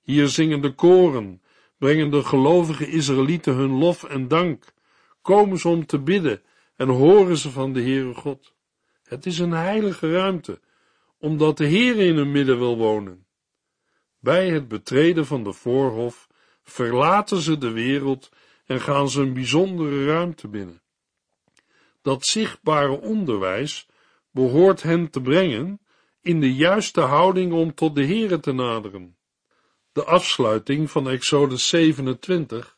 Hier 0.01 0.27
zingen 0.27 0.61
de 0.61 0.73
koren, 0.73 1.41
brengen 1.77 2.11
de 2.11 2.23
gelovige 2.23 2.87
Israëlieten 2.87 3.53
hun 3.53 3.71
lof 3.71 4.03
en 4.03 4.27
dank, 4.27 4.73
komen 5.21 5.57
ze 5.57 5.67
om 5.67 5.85
te 5.85 5.99
bidden 5.99 6.41
en 6.81 6.89
horen 6.89 7.37
ze 7.37 7.51
van 7.51 7.73
de 7.73 7.81
Heere 7.81 8.13
God. 8.13 8.53
Het 9.03 9.25
is 9.25 9.39
een 9.39 9.51
heilige 9.51 10.11
ruimte, 10.11 10.59
omdat 11.17 11.57
de 11.57 11.67
Heere 11.67 12.05
in 12.05 12.15
hun 12.15 12.31
midden 12.31 12.57
wil 12.57 12.77
wonen. 12.77 13.27
Bij 14.19 14.49
het 14.49 14.67
betreden 14.67 15.25
van 15.25 15.43
de 15.43 15.53
voorhof 15.53 16.27
verlaten 16.63 17.41
ze 17.41 17.57
de 17.57 17.71
wereld 17.71 18.29
en 18.65 18.81
gaan 18.81 19.09
ze 19.09 19.21
een 19.21 19.33
bijzondere 19.33 20.05
ruimte 20.05 20.47
binnen. 20.47 20.81
Dat 22.01 22.25
zichtbare 22.25 23.01
onderwijs 23.01 23.87
behoort 24.31 24.81
hen 24.83 25.09
te 25.09 25.21
brengen 25.21 25.81
in 26.21 26.39
de 26.39 26.53
juiste 26.53 27.01
houding 27.01 27.53
om 27.53 27.73
tot 27.73 27.95
de 27.95 28.05
Heere 28.05 28.39
te 28.39 28.51
naderen. 28.51 29.17
De 29.91 30.03
afsluiting 30.03 30.91
van 30.91 31.09
Exodus 31.09 31.67
27 31.67 32.77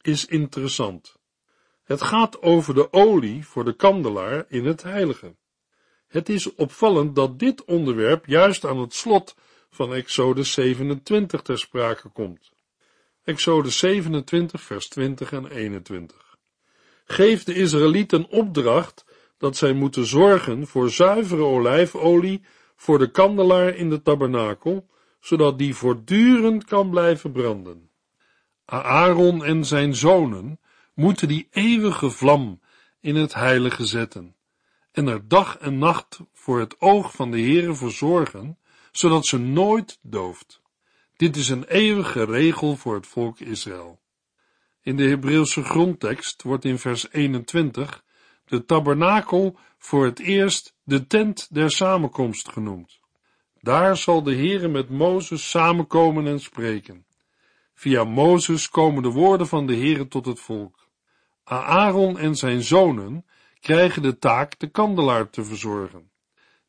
is 0.00 0.26
interessant. 0.26 1.19
Het 1.90 2.02
gaat 2.02 2.42
over 2.42 2.74
de 2.74 2.92
olie 2.92 3.46
voor 3.46 3.64
de 3.64 3.72
kandelaar 3.72 4.44
in 4.48 4.64
het 4.64 4.82
heilige. 4.82 5.36
Het 6.06 6.28
is 6.28 6.54
opvallend 6.54 7.14
dat 7.14 7.38
dit 7.38 7.64
onderwerp 7.64 8.26
juist 8.26 8.66
aan 8.66 8.78
het 8.78 8.94
slot 8.94 9.36
van 9.70 9.94
Exodus 9.94 10.52
27 10.52 11.42
ter 11.42 11.58
sprake 11.58 12.08
komt. 12.08 12.52
Exodus 13.24 13.78
27, 13.78 14.60
vers 14.60 14.88
20 14.88 15.32
en 15.32 15.46
21. 15.46 16.36
Geef 17.04 17.44
de 17.44 17.54
Israëlieten 17.54 18.28
opdracht 18.28 19.04
dat 19.38 19.56
zij 19.56 19.72
moeten 19.72 20.06
zorgen 20.06 20.66
voor 20.66 20.90
zuivere 20.90 21.42
olijfolie 21.42 22.42
voor 22.76 22.98
de 22.98 23.10
kandelaar 23.10 23.74
in 23.74 23.90
de 23.90 24.02
tabernakel, 24.02 24.86
zodat 25.20 25.58
die 25.58 25.74
voortdurend 25.74 26.64
kan 26.64 26.90
blijven 26.90 27.32
branden. 27.32 27.90
Aaron 28.64 29.44
en 29.44 29.64
zijn 29.64 29.94
zonen 29.94 30.60
moeten 31.00 31.28
die 31.28 31.48
eeuwige 31.50 32.10
vlam 32.10 32.60
in 33.00 33.16
het 33.16 33.34
heilige 33.34 33.86
zetten 33.86 34.36
en 34.92 35.06
er 35.06 35.28
dag 35.28 35.58
en 35.58 35.78
nacht 35.78 36.20
voor 36.32 36.60
het 36.60 36.80
oog 36.80 37.12
van 37.12 37.30
de 37.30 37.40
Heere 37.40 37.74
verzorgen, 37.74 38.58
zodat 38.92 39.26
ze 39.26 39.38
nooit 39.38 39.98
dooft. 40.02 40.62
Dit 41.16 41.36
is 41.36 41.48
een 41.48 41.64
eeuwige 41.64 42.24
regel 42.24 42.76
voor 42.76 42.94
het 42.94 43.06
volk 43.06 43.40
Israël. 43.40 44.00
In 44.82 44.96
de 44.96 45.08
Hebreeuwse 45.08 45.64
grondtekst 45.64 46.42
wordt 46.42 46.64
in 46.64 46.78
vers 46.78 47.12
21 47.12 48.04
de 48.44 48.64
tabernakel 48.64 49.58
voor 49.78 50.04
het 50.04 50.18
eerst 50.18 50.74
de 50.82 51.06
tent 51.06 51.54
der 51.54 51.70
samenkomst 51.70 52.48
genoemd. 52.48 53.00
Daar 53.60 53.96
zal 53.96 54.22
de 54.22 54.34
Heere 54.34 54.68
met 54.68 54.88
Mozes 54.88 55.50
samenkomen 55.50 56.26
en 56.26 56.40
spreken. 56.40 57.06
Via 57.74 58.04
Mozes 58.04 58.68
komen 58.68 59.02
de 59.02 59.10
woorden 59.10 59.46
van 59.46 59.66
de 59.66 59.76
Heere 59.76 60.08
tot 60.08 60.26
het 60.26 60.40
volk. 60.40 60.79
Aaron 61.58 62.18
en 62.18 62.36
zijn 62.36 62.62
zonen 62.62 63.26
krijgen 63.60 64.02
de 64.02 64.18
taak 64.18 64.58
de 64.58 64.66
kandelaar 64.66 65.30
te 65.30 65.44
verzorgen. 65.44 66.10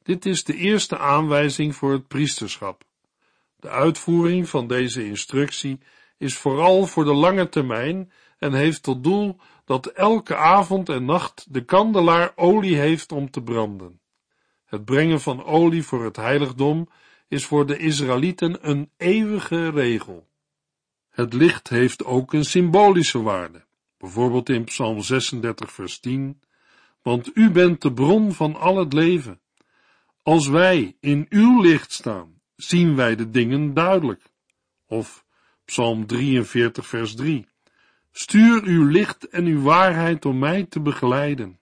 Dit 0.03 0.25
is 0.25 0.43
de 0.43 0.55
eerste 0.55 0.97
aanwijzing 0.97 1.75
voor 1.75 1.91
het 1.91 2.07
priesterschap. 2.07 2.83
De 3.55 3.69
uitvoering 3.69 4.49
van 4.49 4.67
deze 4.67 5.05
instructie 5.05 5.79
is 6.17 6.37
vooral 6.37 6.85
voor 6.85 7.03
de 7.03 7.13
lange 7.13 7.49
termijn 7.49 8.11
en 8.37 8.53
heeft 8.53 8.83
tot 8.83 9.03
doel 9.03 9.37
dat 9.65 9.85
elke 9.85 10.35
avond 10.35 10.89
en 10.89 11.05
nacht 11.05 11.45
de 11.49 11.65
kandelaar 11.65 12.31
olie 12.35 12.75
heeft 12.75 13.11
om 13.11 13.31
te 13.31 13.41
branden. 13.41 13.99
Het 14.65 14.85
brengen 14.85 15.21
van 15.21 15.43
olie 15.43 15.83
voor 15.83 16.03
het 16.03 16.15
heiligdom 16.15 16.89
is 17.27 17.45
voor 17.45 17.65
de 17.65 17.77
Israëlieten 17.77 18.69
een 18.69 18.89
eeuwige 18.97 19.69
regel. 19.69 20.27
Het 21.09 21.33
licht 21.33 21.69
heeft 21.69 22.05
ook 22.05 22.33
een 22.33 22.45
symbolische 22.45 23.21
waarde, 23.21 23.65
bijvoorbeeld 24.01 24.49
in 24.49 24.63
Psalm 24.63 25.01
36, 25.01 25.71
vers 25.71 25.99
10, 25.99 26.41
want 27.01 27.31
u 27.33 27.51
bent 27.51 27.81
de 27.81 27.93
bron 27.93 28.33
van 28.33 28.55
al 28.55 28.77
het 28.77 28.93
leven. 28.93 29.39
Als 30.23 30.47
wij 30.47 30.95
in 30.99 31.25
uw 31.29 31.61
licht 31.61 31.91
staan, 31.91 32.41
zien 32.55 32.95
wij 32.95 33.15
de 33.15 33.29
dingen 33.29 33.73
duidelijk. 33.73 34.21
Of 34.87 35.25
Psalm 35.65 36.05
43, 36.05 36.87
vers 36.87 37.15
3. 37.15 37.47
Stuur 38.11 38.63
uw 38.63 38.85
licht 38.85 39.29
en 39.29 39.45
uw 39.45 39.61
waarheid 39.61 40.25
om 40.25 40.39
mij 40.39 40.63
te 40.63 40.79
begeleiden. 40.79 41.59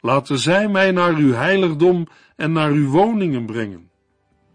Laten 0.00 0.38
zij 0.38 0.68
mij 0.68 0.90
naar 0.90 1.14
uw 1.14 1.32
heiligdom 1.32 2.06
en 2.36 2.52
naar 2.52 2.70
uw 2.70 2.88
woningen 2.88 3.46
brengen. 3.46 3.90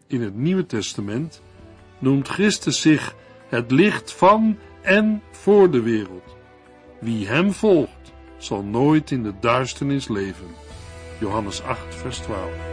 In 0.07 0.21
het 0.21 0.35
Nieuwe 0.35 0.65
Testament 0.65 1.41
noemt 1.99 2.27
Christus 2.27 2.81
zich 2.81 3.15
het 3.47 3.71
licht 3.71 4.13
van 4.13 4.57
en 4.81 5.21
voor 5.31 5.71
de 5.71 5.81
wereld. 5.81 6.32
Wie 7.03 7.27
hem 7.27 7.53
volgt, 7.53 8.13
zal 8.37 8.63
nooit 8.63 9.11
in 9.11 9.23
de 9.23 9.33
duisternis 9.39 10.07
leven. 10.07 10.47
Johannes 11.19 11.61
8, 11.61 11.95
vers 11.95 12.17
12. 12.17 12.72